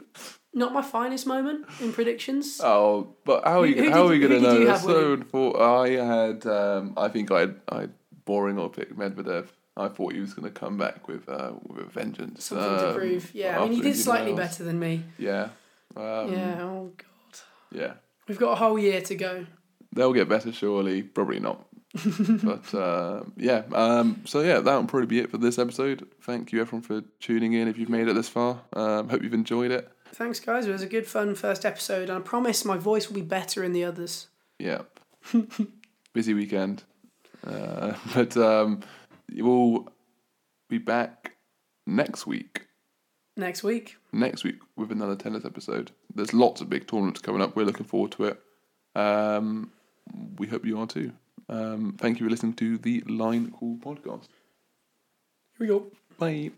[0.53, 2.59] not my finest moment in predictions.
[2.63, 3.83] Oh, but how are Who- you?
[3.83, 4.59] who how did are you you- going who to did know?
[4.59, 5.61] you That's have so winning?
[5.61, 6.45] I had.
[6.45, 7.87] Um, I think I I
[8.25, 9.47] boring old pick Medvedev.
[9.77, 12.45] I thought he was going to come back with uh, with a vengeance.
[12.45, 13.31] Something to um, prove.
[13.33, 14.49] Yeah, I mean, he did slightly Wells.
[14.49, 15.03] better than me.
[15.19, 15.49] Yeah.
[15.95, 16.57] Um, yeah.
[16.63, 17.39] Oh god,
[17.71, 17.93] Yeah.
[18.27, 19.45] we've got a whole year to go.
[19.97, 21.01] They'll get better, surely.
[21.01, 21.65] Probably not.
[22.43, 23.63] but uh, yeah.
[23.73, 26.07] Um, so yeah, that will probably be it for this episode.
[26.21, 27.67] Thank you everyone for tuning in.
[27.67, 29.89] If you've made it this far, um, hope you've enjoyed it.
[30.13, 30.67] Thanks, guys.
[30.67, 33.63] It was a good, fun first episode, and I promise my voice will be better
[33.63, 34.27] in the others.
[34.59, 34.83] Yeah.
[36.13, 36.83] Busy weekend.
[37.43, 38.81] Uh, but um,
[39.33, 39.87] we'll
[40.69, 41.37] be back
[41.87, 42.67] next week.
[43.35, 43.97] Next week.
[44.13, 45.89] Next week with another tennis episode.
[46.13, 47.55] There's lots of big tournaments coming up.
[47.55, 48.39] We're looking forward to it.
[48.95, 49.71] Um,
[50.37, 51.11] we hope you are too.
[51.49, 54.27] Um, thank you for listening to the Line Call podcast.
[55.57, 55.91] Here we go.
[56.17, 56.51] Bye.